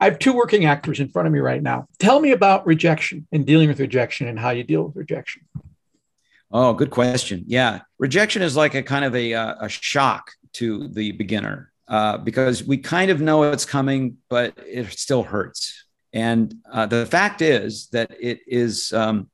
[0.00, 1.86] I have two working actors in front of me right now.
[2.00, 5.42] Tell me about rejection and dealing with rejection and how you deal with rejection.
[6.50, 7.44] Oh, good question.
[7.46, 12.18] Yeah, rejection is like a kind of a, uh, a shock to the beginner uh,
[12.18, 15.85] because we kind of know it's coming, but it still hurts.
[16.12, 19.30] And uh, the fact is that it is um,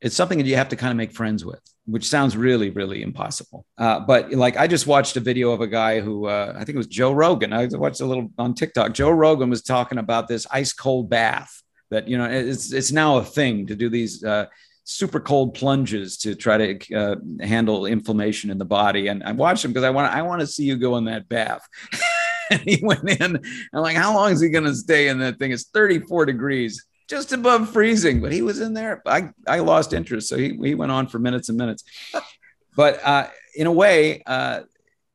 [0.00, 3.02] it's something that you have to kind of make friends with, which sounds really, really
[3.02, 3.64] impossible.
[3.78, 6.70] Uh, but like I just watched a video of a guy who uh, I think
[6.70, 7.52] it was Joe Rogan.
[7.52, 8.92] I watched a little on TikTok.
[8.92, 13.18] Joe Rogan was talking about this ice cold bath that you know it's it's now
[13.18, 14.46] a thing to do these uh,
[14.84, 19.08] super cold plunges to try to uh, handle inflammation in the body.
[19.08, 21.28] And I watched him because I want I want to see you go in that
[21.28, 21.66] bath.
[22.50, 23.36] and he went in.
[23.72, 25.52] I'm like, how long is he going to stay in that thing?
[25.52, 28.20] It's 34 degrees, just above freezing.
[28.20, 29.02] But he was in there.
[29.06, 31.84] I I lost interest, so he he went on for minutes and minutes.
[32.76, 34.62] But uh, in a way, uh,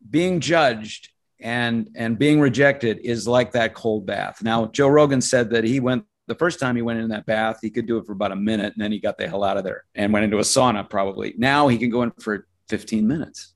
[0.10, 1.10] being judged
[1.42, 4.42] and and being rejected is like that cold bath.
[4.42, 7.58] Now, Joe Rogan said that he went the first time he went in that bath,
[7.62, 9.58] he could do it for about a minute and then he got the hell out
[9.58, 11.34] of there and went into a sauna probably.
[11.38, 13.56] Now he can go in for 15 minutes.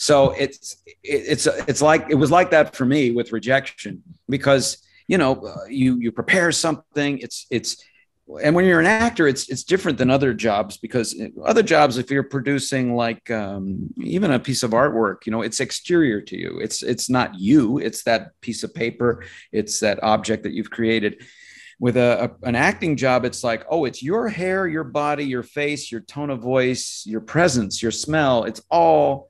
[0.00, 4.78] So it's it's it's like it was like that for me with rejection because
[5.08, 7.18] you know uh, you you prepare something.
[7.18, 7.84] It's it's
[8.42, 12.10] and when you're an actor it's it's different than other jobs because other jobs if
[12.10, 16.60] you're producing like um, even a piece of artwork you know it's exterior to you.
[16.60, 17.76] It's it's not you.
[17.76, 19.22] It's that piece of paper.
[19.52, 21.22] It's that object that you've created.
[21.78, 25.42] With a, a, an acting job it's like oh it's your hair your body your
[25.42, 28.44] face your tone of voice your presence your smell.
[28.44, 29.29] It's all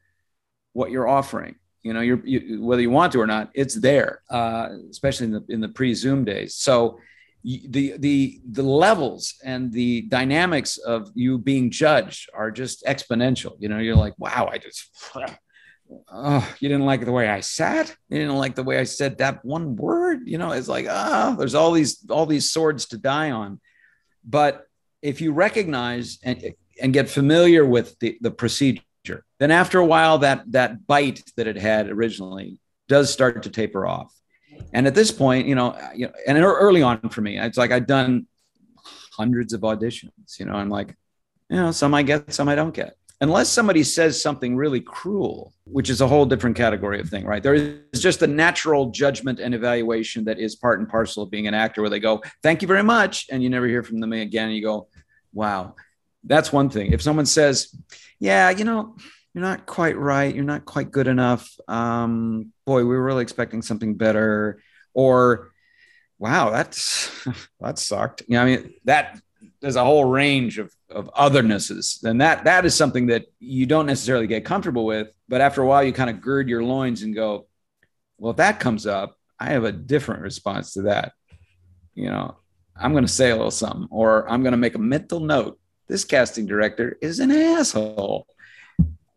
[0.73, 4.23] what you're offering you know you're you, whether you want to or not it's there
[4.31, 6.99] uh, especially in the in the pre-zoom days so
[7.43, 13.68] the the the levels and the dynamics of you being judged are just exponential you
[13.68, 14.91] know you're like wow i just
[16.12, 17.95] oh, you didn't like the way I sat.
[18.09, 20.21] You didn't like the way I said that one word.
[20.27, 23.61] You know, it's like, oh, there's all these all these swords to die on.
[24.25, 24.66] But
[25.03, 28.83] if you recognize and and get familiar with the, the procedure,
[29.38, 33.86] then after a while, that that bite that it had originally does start to taper
[33.86, 34.14] off.
[34.74, 37.72] And at this point, you know, you know, and early on for me, it's like
[37.72, 38.26] I'd done
[39.12, 40.38] hundreds of auditions.
[40.38, 40.96] You know, I'm like,
[41.48, 45.53] you know, some I get, some I don't get unless somebody says something really cruel,
[45.64, 47.42] which is a whole different category of thing, right?
[47.42, 51.46] There is just a natural judgment and evaluation that is part and parcel of being
[51.46, 53.26] an actor where they go, thank you very much.
[53.30, 54.46] And you never hear from them again.
[54.46, 54.88] And you go,
[55.32, 55.74] wow,
[56.25, 56.93] that's one thing.
[56.93, 57.75] If someone says,
[58.18, 58.97] yeah, you know,
[59.35, 60.35] you're not quite right.
[60.35, 61.51] You're not quite good enough.
[61.68, 64.61] Um, boy, we were really expecting something better.
[64.93, 65.53] Or,
[66.18, 67.11] wow, that's
[67.61, 68.23] that sucked.
[68.27, 69.21] You know, I mean, that
[69.61, 73.87] there's a whole range of of othernesses and that that is something that you don't
[73.87, 77.14] necessarily get comfortable with but after a while you kind of gird your loins and
[77.14, 77.47] go
[78.18, 81.12] well if that comes up i have a different response to that
[81.95, 82.37] you know
[82.77, 85.60] i'm going to say a little something or i'm going to make a mental note
[85.91, 88.26] this casting director is an asshole.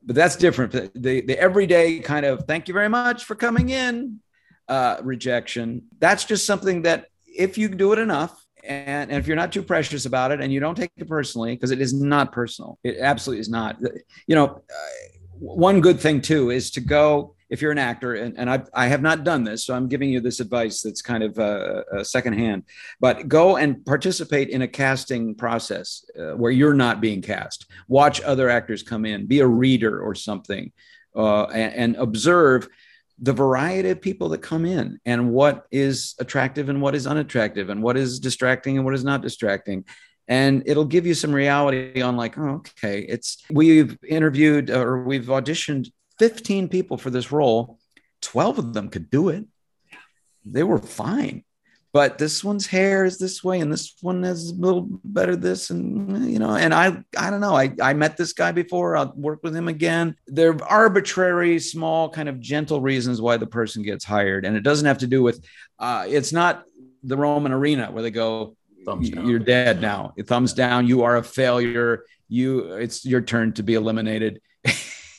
[0.06, 0.72] But that's different.
[0.72, 4.20] The, the everyday kind of thank you very much for coming in
[4.68, 5.84] uh, rejection.
[6.00, 9.64] That's just something that if you do it enough and, and if you're not too
[9.64, 12.80] precious about it and you don't take it personally because it is not personal.
[12.84, 13.78] It absolutely is not.
[14.28, 18.38] You know uh, one good thing too is to go if you're an actor and,
[18.38, 21.24] and I, I have not done this so i'm giving you this advice that's kind
[21.24, 22.64] of uh, uh, secondhand.
[23.00, 27.68] But go and participate in a casting process uh, where you're not being cast.
[27.88, 29.26] Watch other actors come in.
[29.26, 30.72] Be a reader or something
[31.16, 32.68] uh, and, and observe
[33.20, 37.70] the variety of people that come in and what is attractive and what is unattractive
[37.70, 39.86] and what is distracting and what is not distracting.
[40.28, 45.26] And it'll give you some reality on like oh, okay it's we've interviewed or we've
[45.26, 45.90] auditioned
[46.20, 47.80] 15 people for this role
[48.22, 49.46] 12 of them could do it.
[50.46, 51.44] They were fine.
[51.92, 55.70] But this one's hair is this way and this one is a little better this
[55.70, 57.56] and you know and i i don't know.
[57.56, 58.98] I i met this guy before.
[58.98, 60.16] I'll work with him again.
[60.26, 64.44] They're arbitrary small kind of gentle reasons why the person gets hired.
[64.44, 65.46] And it doesn't have to do with
[65.78, 66.64] uh it's not
[67.04, 68.56] the roman arena where they go
[69.00, 70.14] you're dead now.
[70.26, 70.88] Thumbs down.
[70.88, 72.04] You are a failure.
[72.28, 74.42] You it's your turn to be eliminated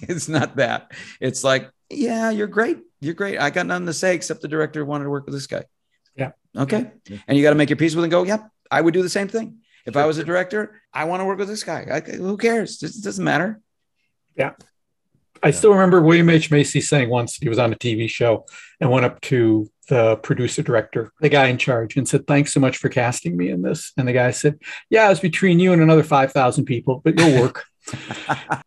[0.09, 4.15] it's not that it's like yeah you're great you're great i got nothing to say
[4.15, 5.65] except the director wanted to work with this guy
[6.17, 6.33] yeah.
[6.57, 6.91] Okay.
[7.09, 7.19] Yeah.
[7.27, 9.09] And you got to make your peace with and go, yep, I would do the
[9.09, 9.59] same thing.
[9.87, 11.87] If I was a director, I want to work with this guy.
[11.93, 12.83] I, who cares?
[12.83, 13.61] It doesn't matter.
[14.35, 14.53] Yeah.
[15.43, 16.51] I still remember William H.
[16.51, 18.47] Macy saying once he was on a TV show
[18.81, 22.61] and went up to the producer director, the guy in charge, and said, Thanks so
[22.61, 23.93] much for casting me in this.
[23.99, 27.65] And the guy said, Yeah, it's between you and another 5,000 people, but you'll work.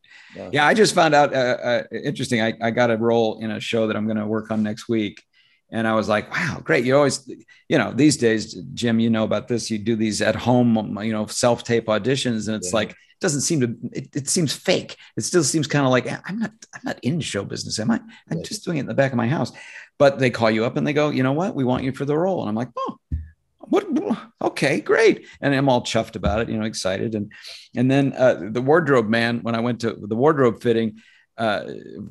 [0.51, 2.41] yeah, I just found out uh, uh, interesting.
[2.41, 4.87] I, I got a role in a show that I'm going to work on next
[4.87, 5.23] week.
[5.69, 6.85] And I was like, wow, great.
[6.85, 7.29] You always,
[7.67, 9.69] you know, these days, Jim, you know about this.
[9.69, 12.77] You do these at home, you know, self tape auditions, and it's yeah.
[12.77, 14.95] like, it doesn't seem to, it, it seems fake.
[15.17, 17.95] It still seems kind of like, I'm not, I'm not in show business, am I?
[18.29, 18.45] I'm right.
[18.45, 19.51] just doing it in the back of my house.
[19.97, 21.55] But they call you up and they go, you know what?
[21.55, 22.41] We want you for the role.
[22.41, 22.99] And I'm like, oh,
[23.69, 23.85] what
[24.41, 25.27] okay great.
[25.41, 27.15] And i'm all chuffed about it you know excited.
[27.15, 27.31] And
[27.75, 30.99] and then uh, the wardrobe man when i went to the wardrobe fitting
[31.37, 31.65] uh,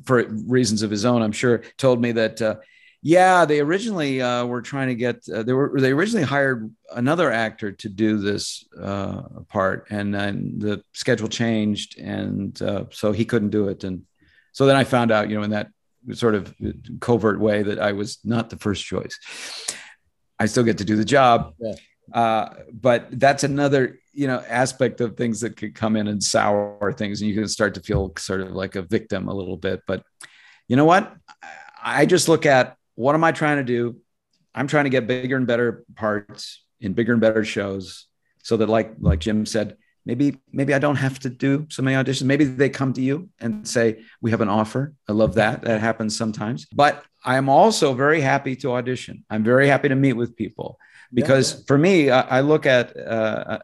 [0.05, 2.55] for reasons of his own i'm sure told me that uh,
[3.01, 7.31] yeah they originally uh, were trying to get uh, they were they originally hired another
[7.31, 9.87] actor to do this uh, part.
[9.89, 12.57] And then the schedule changed and
[12.91, 13.83] so he couldn't do it.
[13.83, 14.03] And
[14.57, 15.69] so then i found out you know in that
[16.13, 16.53] sort of
[16.99, 19.19] covert way that i was not the first choice
[20.39, 21.53] I still get to do the job.
[21.59, 21.73] Yeah.
[22.13, 26.93] Uh, but that's another, you know, aspect of things that could come in and sour
[26.93, 29.81] things, and you can start to feel sort of like a victim a little bit.
[29.85, 30.03] But
[30.67, 31.13] you know what?
[31.81, 33.97] I just look at what am I trying to do?
[34.55, 38.07] I'm trying to get bigger and better parts in bigger and better shows,
[38.41, 39.77] so that, like like Jim said,
[40.07, 42.23] maybe maybe I don't have to do so many auditions.
[42.23, 45.61] Maybe they come to you and say, "We have an offer." I love that.
[45.63, 46.65] That happens sometimes.
[46.73, 49.25] But I am also very happy to audition.
[49.29, 50.79] I'm very happy to meet with people
[51.13, 51.59] because yeah.
[51.67, 53.59] for me, I, I look at uh,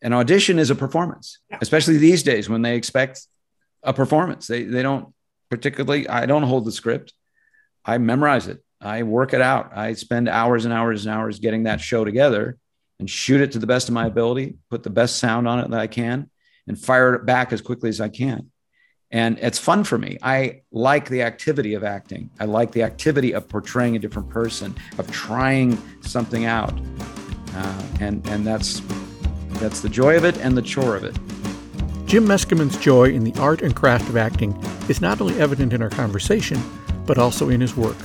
[0.00, 3.26] an audition is a performance, especially these days when they expect
[3.82, 4.46] a performance.
[4.46, 5.12] They they don't
[5.50, 6.08] particularly.
[6.08, 7.12] I don't hold the script.
[7.84, 8.64] I memorize it.
[8.80, 9.76] I work it out.
[9.76, 12.56] I spend hours and hours and hours getting that show together
[12.98, 15.70] and shoot it to the best of my ability, put the best sound on it
[15.70, 16.30] that I can,
[16.66, 18.50] and fire it back as quickly as I can.
[19.10, 20.18] And it's fun for me.
[20.22, 22.30] I like the activity of acting.
[22.40, 26.76] I like the activity of portraying a different person, of trying something out.
[27.54, 28.82] Uh, and and that's
[29.60, 31.16] that's the joy of it and the chore of it.
[32.06, 34.52] Jim Meskimen's joy in the art and craft of acting
[34.88, 36.60] is not only evident in our conversation,
[37.06, 37.96] but also in his work.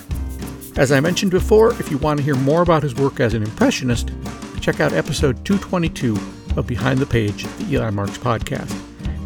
[0.78, 3.44] As I mentioned before, if you want to hear more about his work as an
[3.44, 4.12] impressionist,
[4.60, 6.18] check out episode 222
[6.57, 8.78] of Behind the Page, the Eli Marks podcast.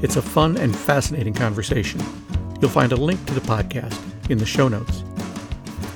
[0.04, 2.02] It's a fun and fascinating conversation.
[2.62, 5.04] You'll find a link to the podcast in the show notes.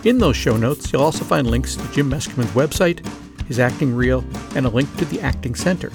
[0.03, 3.05] In those show notes, you'll also find links to Jim Meskimen's website,
[3.47, 4.25] his acting reel,
[4.55, 5.91] and a link to the Acting Center.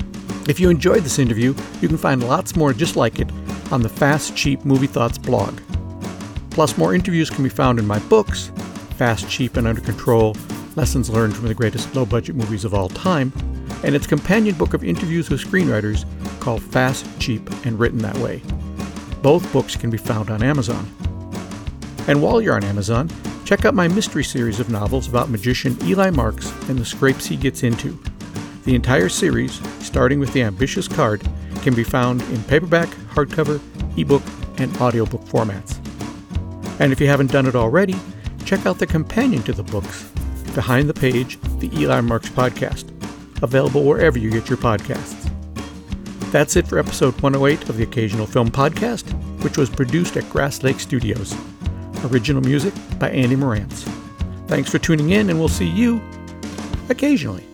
[0.48, 3.30] If you enjoyed this interview, you can find lots more just like it
[3.72, 5.58] on the Fast Cheap Movie Thoughts blog.
[6.50, 8.52] Plus, more interviews can be found in my books,
[8.96, 10.36] Fast, Cheap, and Under Control
[10.74, 13.32] Lessons Learned from the Greatest Low Budget Movies of All Time,
[13.84, 16.06] and its companion book of interviews with screenwriters
[16.40, 18.42] called Fast, Cheap, and Written That Way.
[19.20, 20.86] Both books can be found on Amazon.
[22.08, 23.10] And while you're on Amazon,
[23.44, 27.36] check out my mystery series of novels about magician Eli Marks and the scrapes he
[27.36, 27.98] gets into.
[28.64, 31.22] The entire series, starting with The Ambitious Card,
[31.62, 33.60] can be found in paperback, hardcover,
[33.98, 34.22] ebook,
[34.56, 35.78] and audiobook formats.
[36.80, 37.96] And if you haven't done it already,
[38.44, 40.11] check out the companion to the books,
[40.54, 42.88] Behind the Page, the Eli Marks Podcast,
[43.42, 45.30] available wherever you get your podcasts.
[46.30, 50.62] That's it for episode 108 of the Occasional Film Podcast, which was produced at Grass
[50.62, 51.36] Lake Studios.
[52.04, 53.82] Original music by Andy Morantz.
[54.48, 56.00] Thanks for tuning in, and we'll see you
[56.88, 57.51] occasionally.